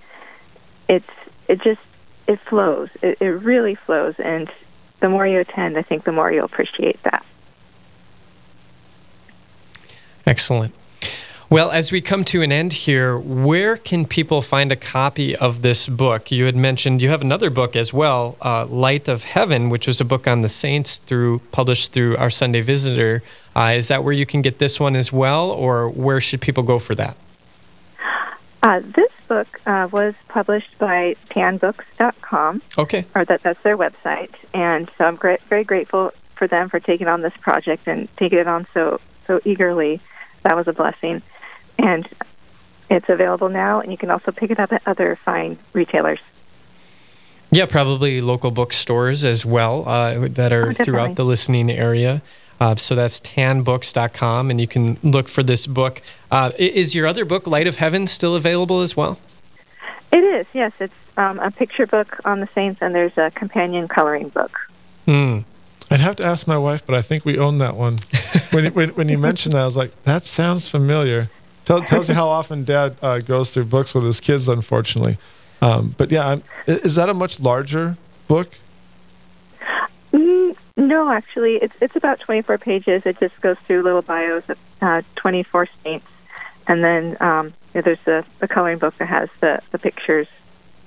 It's 0.88 1.10
it 1.48 1.60
just 1.64 1.82
it 2.28 2.40
flows. 2.40 2.90
It, 3.02 3.18
it 3.20 3.30
really 3.30 3.74
flows. 3.74 4.20
And 4.20 4.52
the 5.00 5.10
more 5.10 5.26
you 5.26 5.40
attend 5.40 5.78
i 5.78 5.82
think 5.82 6.04
the 6.04 6.12
more 6.12 6.32
you'll 6.32 6.46
appreciate 6.46 7.02
that 7.04 7.26
Excellent. 10.26 10.74
Well, 11.52 11.72
as 11.72 11.92
we 11.92 12.00
come 12.00 12.24
to 12.26 12.44
an 12.44 12.52
end 12.52 12.74
here, 12.74 13.18
where 13.18 13.76
can 13.76 14.06
people 14.06 14.44
find 14.44 14.72
a 14.72 14.76
copy 14.76 15.36
of 15.36 15.64
this 15.64 15.88
book? 15.88 16.32
You 16.32 16.46
had 16.46 16.56
mentioned 16.56 17.02
you 17.02 17.10
have 17.10 17.22
another 17.22 17.50
book 17.50 17.76
as 17.76 17.92
well, 17.92 18.38
uh, 18.40 18.68
Light 18.68 19.08
of 19.08 19.24
Heaven, 19.24 19.70
which 19.70 19.88
was 19.88 20.00
a 20.00 20.06
book 20.06 20.28
on 20.28 20.42
the 20.42 20.50
saints 20.50 20.98
through 20.98 21.40
published 21.52 21.92
through 21.92 22.18
our 22.18 22.30
Sunday 22.30 22.62
Visitor. 22.62 23.24
Uh, 23.56 23.74
is 23.76 23.88
that 23.88 24.04
where 24.04 24.14
you 24.14 24.28
can 24.28 24.44
get 24.44 24.60
this 24.60 24.80
one 24.80 24.96
as 24.96 25.12
well, 25.12 25.50
or 25.50 25.90
where 25.90 26.22
should 26.22 26.40
people 26.40 26.62
go 26.62 26.78
for 26.78 26.94
that? 26.94 27.18
Uh, 28.62 28.82
this 28.84 29.12
book 29.28 29.60
uh, 29.66 29.88
was 29.92 30.14
published 30.28 30.78
by 30.78 31.16
tanbooks.com. 31.30 32.62
Okay. 32.78 33.06
Or 33.16 33.26
that, 33.26 33.42
that's 33.42 33.62
their 33.64 33.78
website. 33.78 34.34
And 34.54 34.92
so 34.98 35.06
I'm 35.06 35.16
great, 35.16 35.42
very 35.44 35.64
grateful 35.64 36.12
for 36.36 36.48
them 36.48 36.70
for 36.70 36.80
taking 36.80 37.08
on 37.08 37.22
this 37.22 37.36
project 37.38 37.88
and 37.88 38.08
taking 38.18 38.40
it 38.40 38.48
on 38.48 38.68
so, 38.74 39.00
so 39.30 39.40
eagerly 39.46 40.02
that 40.42 40.56
was 40.56 40.68
a 40.68 40.74
blessing. 40.74 41.22
And 41.78 42.08
it's 42.90 43.08
available 43.08 43.50
now, 43.50 43.80
and 43.80 43.92
you 43.92 43.98
can 43.98 44.10
also 44.10 44.32
pick 44.32 44.50
it 44.52 44.60
up 44.60 44.74
at 44.74 44.82
other 44.86 45.16
fine 45.16 45.58
retailers. 45.74 46.20
Yeah, 47.52 47.66
probably 47.66 48.20
local 48.20 48.52
bookstores 48.52 49.24
as 49.24 49.46
well 49.46 49.88
uh, 49.88 50.28
that 50.30 50.52
are 50.52 50.70
oh, 50.70 50.74
throughout 50.74 51.16
the 51.16 51.24
listening 51.24 51.70
area. 51.70 52.22
Uh, 52.60 52.76
so 52.76 52.94
that's 52.96 53.20
tanbooks.com, 53.22 54.52
and 54.52 54.60
you 54.60 54.68
can 54.68 54.98
look 55.02 55.30
for 55.30 55.44
this 55.44 55.66
book. 55.66 56.02
Uh, 56.30 56.52
is 56.58 56.94
your 56.94 57.08
other 57.08 57.26
book, 57.26 57.48
Light 57.48 57.68
of 57.68 57.78
Heaven, 57.78 58.06
still 58.08 58.36
available 58.36 58.82
as 58.82 58.98
well? 58.98 59.20
It 60.12 60.24
is, 60.24 60.48
yes. 60.54 60.74
It's 60.80 60.94
um, 61.16 61.40
a 61.40 61.52
picture 61.52 61.86
book 61.86 62.20
on 62.26 62.40
the 62.40 62.48
saints, 62.48 62.82
and 62.82 62.94
there's 62.94 63.18
a 63.18 63.32
companion 63.32 63.88
coloring 63.88 64.30
book. 64.30 64.60
Hmm. 65.06 65.40
I'd 65.92 66.00
have 66.00 66.16
to 66.18 66.26
ask 66.26 66.48
my 66.48 66.58
wife, 66.58 66.86
but 66.86 66.96
I 66.96 67.02
think 67.02 67.26
we 67.26 67.38
own 67.38 67.58
that 67.58 67.76
one. 67.76 67.98
when, 68.52 68.74
when, 68.74 68.90
when 68.90 69.10
you 69.10 69.18
mentioned 69.18 69.54
that, 69.54 69.62
I 69.62 69.66
was 69.66 69.76
like, 69.76 70.04
that 70.04 70.24
sounds 70.24 70.68
familiar. 70.68 71.30
Tell, 71.66 71.82
tells 71.82 72.10
you 72.10 72.16
how 72.16 72.30
often 72.30 72.64
Dad 72.64 72.96
uh, 73.02 73.20
goes 73.20 73.54
through 73.54 73.66
books 73.66 73.94
with 73.94 74.04
his 74.04 74.20
kids, 74.20 74.48
unfortunately. 74.48 75.18
Um, 75.62 75.96
but 75.98 76.12
yeah, 76.12 76.28
I'm, 76.28 76.44
is 76.68 76.96
that 76.96 77.10
a 77.10 77.14
much 77.14 77.40
larger 77.40 77.98
book? 78.28 78.54
Mm, 80.12 80.56
no, 80.78 81.12
actually, 81.12 81.58
it's 81.58 81.76
it's 81.82 81.96
about 81.96 82.20
24 82.20 82.58
pages. 82.58 83.06
It 83.06 83.20
just 83.20 83.40
goes 83.42 83.58
through 83.60 83.84
little 83.84 84.02
bios 84.02 84.50
of 84.50 84.58
uh, 84.82 85.02
24 85.18 85.68
saints, 85.84 86.08
and 86.68 86.84
then 86.84 87.18
um, 87.20 87.54
there's 87.74 88.02
the, 88.06 88.26
the 88.40 88.48
coloring 88.48 88.80
book 88.80 88.98
that 88.98 89.08
has 89.08 89.30
the, 89.40 89.62
the 89.72 89.78
pictures 89.78 90.28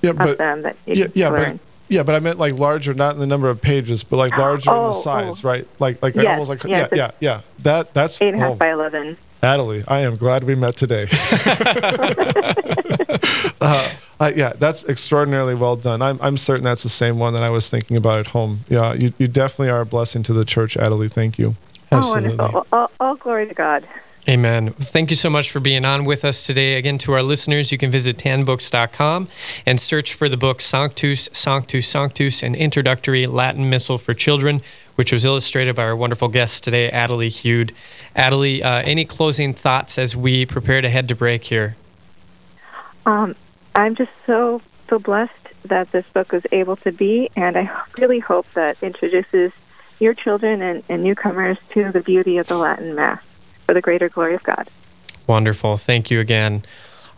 yeah, 0.00 0.12
but, 0.12 0.30
of 0.30 0.38
them 0.38 0.62
that 0.62 0.76
you 0.86 0.94
yeah, 0.94 1.04
can 1.04 1.12
yeah. 1.14 1.30
But, 1.30 1.58
yeah, 1.92 2.02
but 2.02 2.14
I 2.14 2.20
meant 2.20 2.38
like 2.38 2.54
larger, 2.54 2.94
not 2.94 3.14
in 3.14 3.20
the 3.20 3.26
number 3.26 3.48
of 3.48 3.60
pages, 3.60 4.04
but 4.04 4.16
like 4.16 4.36
larger 4.36 4.70
oh, 4.70 4.80
in 4.80 4.86
the 4.88 4.92
size, 4.92 5.44
oh. 5.44 5.48
right? 5.48 5.66
Like 5.78 6.02
like 6.02 6.14
yes, 6.14 6.26
almost 6.26 6.50
like 6.50 6.64
yes, 6.64 6.88
yeah, 6.92 6.96
yeah, 6.96 7.10
yeah. 7.20 7.40
That 7.60 7.94
that's 7.94 8.20
eight 8.20 8.34
and 8.34 8.42
a 8.42 8.46
half 8.46 8.54
oh, 8.54 8.58
by 8.58 8.72
eleven. 8.72 9.16
Natalie, 9.42 9.82
I 9.88 10.00
am 10.00 10.14
glad 10.14 10.44
we 10.44 10.54
met 10.54 10.76
today. 10.76 11.08
uh, 13.60 13.92
uh, 14.20 14.30
yeah, 14.36 14.52
that's 14.56 14.84
extraordinarily 14.84 15.56
well 15.56 15.74
done. 15.74 16.00
I'm, 16.00 16.20
I'm 16.22 16.36
certain 16.36 16.62
that's 16.62 16.84
the 16.84 16.88
same 16.88 17.18
one 17.18 17.34
that 17.34 17.42
I 17.42 17.50
was 17.50 17.68
thinking 17.68 17.96
about 17.96 18.20
at 18.20 18.28
home. 18.28 18.60
Yeah, 18.68 18.92
you, 18.92 19.12
you 19.18 19.26
definitely 19.26 19.70
are 19.70 19.80
a 19.80 19.86
blessing 19.86 20.22
to 20.24 20.32
the 20.32 20.44
church, 20.44 20.76
Adalee. 20.76 21.10
Thank 21.10 21.40
you. 21.40 21.56
Absolutely. 21.90 22.34
Oh, 22.34 22.36
wonderful. 22.36 22.66
All, 22.72 22.90
all 23.00 23.16
glory 23.16 23.48
to 23.48 23.54
God. 23.54 23.84
Amen. 24.28 24.70
Thank 24.74 25.10
you 25.10 25.16
so 25.16 25.28
much 25.28 25.50
for 25.50 25.58
being 25.58 25.84
on 25.84 26.04
with 26.04 26.24
us 26.24 26.46
today. 26.46 26.76
Again, 26.76 26.96
to 26.98 27.12
our 27.12 27.24
listeners, 27.24 27.72
you 27.72 27.78
can 27.78 27.90
visit 27.90 28.18
tanbooks.com 28.18 29.26
and 29.66 29.80
search 29.80 30.14
for 30.14 30.28
the 30.28 30.36
book 30.36 30.60
Sanctus, 30.60 31.28
Sanctus, 31.32 31.88
Sanctus, 31.88 32.40
an 32.44 32.54
introductory 32.54 33.26
Latin 33.26 33.68
missal 33.68 33.98
for 33.98 34.14
children, 34.14 34.62
which 34.94 35.12
was 35.12 35.24
illustrated 35.24 35.74
by 35.74 35.82
our 35.82 35.96
wonderful 35.96 36.28
guest 36.28 36.62
today, 36.62 36.88
Adalee 36.92 37.36
Hude. 37.36 37.72
Adalee, 38.14 38.62
uh, 38.62 38.82
any 38.84 39.04
closing 39.04 39.54
thoughts 39.54 39.98
as 39.98 40.16
we 40.16 40.46
prepare 40.46 40.80
to 40.80 40.88
head 40.88 41.08
to 41.08 41.16
break 41.16 41.42
here? 41.42 41.74
Um, 43.04 43.34
I'm 43.74 43.96
just 43.96 44.12
so, 44.24 44.62
so 44.88 45.00
blessed 45.00 45.32
that 45.64 45.90
this 45.90 46.06
book 46.10 46.30
was 46.30 46.46
able 46.52 46.76
to 46.76 46.92
be, 46.92 47.28
and 47.34 47.56
I 47.56 47.68
really 47.98 48.20
hope 48.20 48.46
that 48.52 48.80
introduces 48.84 49.50
your 49.98 50.14
children 50.14 50.62
and, 50.62 50.84
and 50.88 51.02
newcomers 51.02 51.58
to 51.70 51.90
the 51.90 52.00
beauty 52.00 52.38
of 52.38 52.46
the 52.46 52.56
Latin 52.56 52.94
Mass 52.94 53.20
for 53.66 53.74
the 53.74 53.80
greater 53.80 54.08
glory 54.08 54.34
of 54.34 54.42
God. 54.42 54.68
Wonderful. 55.26 55.76
Thank 55.76 56.10
you 56.10 56.20
again. 56.20 56.62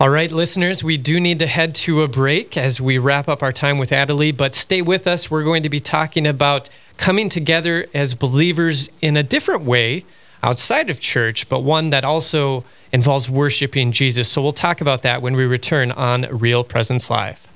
All 0.01 0.11
right, 0.11 0.31
listeners, 0.31 0.83
we 0.83 0.97
do 0.97 1.21
need 1.21 1.39
to 1.39 1.47
head 1.47 1.75
to 1.77 2.03
a 2.03 2.09
break 2.09 2.57
as 2.57 2.81
we 2.81 2.99
wrap 2.99 3.29
up 3.29 3.45
our 3.45 3.53
time 3.53 3.79
with 3.79 3.91
Adalee, 3.91 4.37
but 4.37 4.55
stay 4.55 4.83
with 4.83 5.07
us. 5.07 5.31
We're 5.31 5.45
going 5.45 5.63
to 5.63 5.69
be 5.69 5.79
talking 5.79 6.27
about 6.27 6.69
coming 6.97 7.29
together 7.29 7.87
as 7.95 8.15
believers 8.15 8.91
in 9.01 9.17
a 9.17 9.23
different 9.23 9.63
way 9.63 10.05
outside 10.43 10.91
of 10.91 11.01
church, 11.01 11.49
but 11.49 11.61
one 11.61 11.91
that 11.91 12.05
also 12.05 12.65
involves 12.93 13.31
worshiping 13.31 13.93
Jesus. 13.93 14.29
So 14.29 14.43
we'll 14.43 14.53
talk 14.53 14.81
about 14.81 15.03
that 15.03 15.23
when 15.23 15.37
we 15.37 15.45
return 15.45 15.93
on 15.93 16.23
Real 16.23 16.65
Presence 16.65 17.09
Live. 17.09 17.47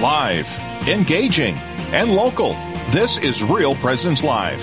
Live, 0.00 0.56
engaging, 0.86 1.54
and 1.92 2.14
local. 2.14 2.52
This 2.90 3.16
is 3.16 3.42
Real 3.42 3.74
Presence 3.76 4.22
Live 4.22 4.62